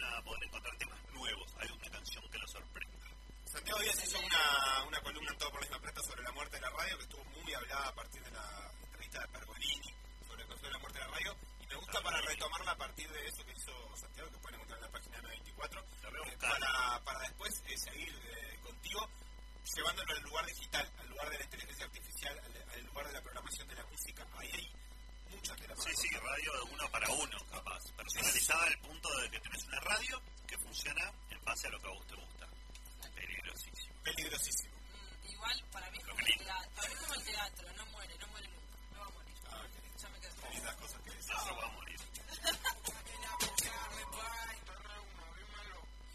a 0.04 0.22
poder 0.24 0.44
encontrar 0.44 0.78
temas 0.78 1.00
nuevos. 1.14 1.56
Hay 1.60 1.70
una 1.72 1.90
canción 1.90 2.24
que 2.30 2.38
los 2.38 2.52
sorprende. 2.52 2.98
Santiago 3.46 3.80
Díaz 3.80 4.04
hizo 4.04 4.20
una, 4.20 4.84
una 4.88 5.02
columna 5.02 5.32
en 5.32 5.38
todo 5.38 5.50
por 5.52 5.60
la 5.62 5.68
misma 5.68 5.82
plata 5.82 6.02
sobre 6.04 6.24
la 6.24 6.32
muerte 6.32 6.56
de 6.58 6.62
la 6.62 6.70
radio, 6.70 6.98
que 6.98 7.04
estuvo 7.04 7.24
muy 7.26 7.54
hablada 7.54 7.88
a 7.88 7.96
partir 7.96 8.24
de 8.24 8.32
la 8.32 8.72
entrevista 8.84 9.22
de 9.22 9.28
Pergolini 9.30 9.94
sobre, 10.28 10.44
sobre 10.46 10.72
la 10.72 10.78
muerte 10.80 11.00
de 11.00 11.06
la 11.06 11.12
radio. 11.12 11.36
Y 11.62 11.68
me 11.68 11.76
gusta 11.76 12.02
para 12.02 12.22
retomarla 12.22 12.72
a 12.72 12.78
partir 12.78 13.12
de 13.12 13.26
eso 13.28 13.46
que 13.46 13.52
hizo 13.54 13.98
Santiago, 13.98 14.30
que 14.32 14.38
pueden 14.38 14.56
encontrar 14.56 14.80
en 14.80 14.86
la 14.86 14.92
página 14.92 15.18
924, 15.22 15.86
La 16.04 16.10
voy 16.10 16.20
a 16.20 16.22
eh, 16.22 16.32
buscar. 16.36 16.60
para, 16.60 17.04
para 17.04 17.20
después 17.20 17.64
eh, 17.68 17.78
seguir 17.78 18.10
eh, 18.10 18.60
contigo, 18.62 19.10
llevándolo 19.76 20.12
al 20.14 20.22
lugar 20.24 20.46
digital, 20.46 20.92
al 21.00 21.10
lugar 21.10 21.30
de 21.30 21.38
la 21.40 21.44
inteligencia 21.44 21.86
artificial, 21.86 22.40
al, 22.40 22.72
al 22.74 22.86
lugar 22.86 23.08
de 23.08 23.14
la 23.14 23.22
programación 23.22 23.68
de 23.68 23.76
la 23.76 23.86
música. 23.86 24.28
Ahí 24.38 24.52
hay 24.54 24.72
muchas 25.36 25.58
de 25.60 25.68
las 25.68 25.84
Sí, 25.84 25.92
sí, 25.96 26.10
radio 26.16 26.54
de 26.54 26.62
uno 26.74 26.92
para 26.92 27.10
uno, 27.10 27.38
capaz. 27.52 27.92
Personalizada 27.98 28.64
al 28.66 28.78
punto 28.80 29.10
de 29.20 29.29
tenés 29.60 29.68
una 29.68 29.80
radio 29.82 30.22
que 30.48 30.58
funciona 30.58 31.12
en 31.30 31.44
base 31.44 31.68
a 31.68 31.72
lo 31.72 31.80
que 31.80 31.88
a 31.88 31.92
vos 31.92 32.08
te 32.08 32.16
gusta. 32.16 32.48
Peligrosísimo. 33.16 33.94
Peligrosísimo. 34.04 34.76
Mm, 34.76 35.32
igual, 35.32 35.64
para 35.72 35.92
mí 35.92 35.98
es 35.98 36.06
como 36.06 36.20
el 36.20 36.26
teatro. 36.26 36.72
Para 36.76 36.88
mí 36.88 36.94
es 36.94 37.00
como 37.02 37.14
el 37.14 37.24
teatro, 37.24 37.68
no 37.76 37.86
muere, 37.88 38.18
no 38.20 38.28
muere 38.28 38.48
nunca. 38.48 38.78
No 38.94 39.00
va 39.00 39.06
a 39.06 39.10
morir. 39.10 39.36
Ah, 39.50 39.64
lindo. 39.74 39.98
Ya 39.98 40.10
me 40.10 40.20
quedo. 40.20 40.34
Lindas 40.52 40.76
cosas 40.76 41.02
que 41.02 41.10
decís. 41.10 41.26
Eso 41.30 41.56
va 41.56 41.66
a 41.66 41.72
morir. 41.72 42.00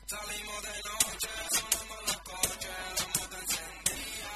Salimos 0.06 0.62
de 0.62 0.68
noche, 0.68 1.28
sonamos 1.50 2.02
los 2.06 2.18
coches, 2.18 2.70
la 3.00 3.06
moto 3.08 3.36
encendida. 3.40 4.30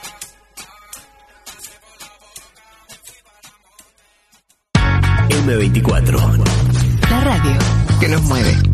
M24. 5.47 7.09
La 7.11 7.21
radio 7.21 7.59
que 8.01 8.09
nos 8.09 8.23
mueve. 8.23 8.68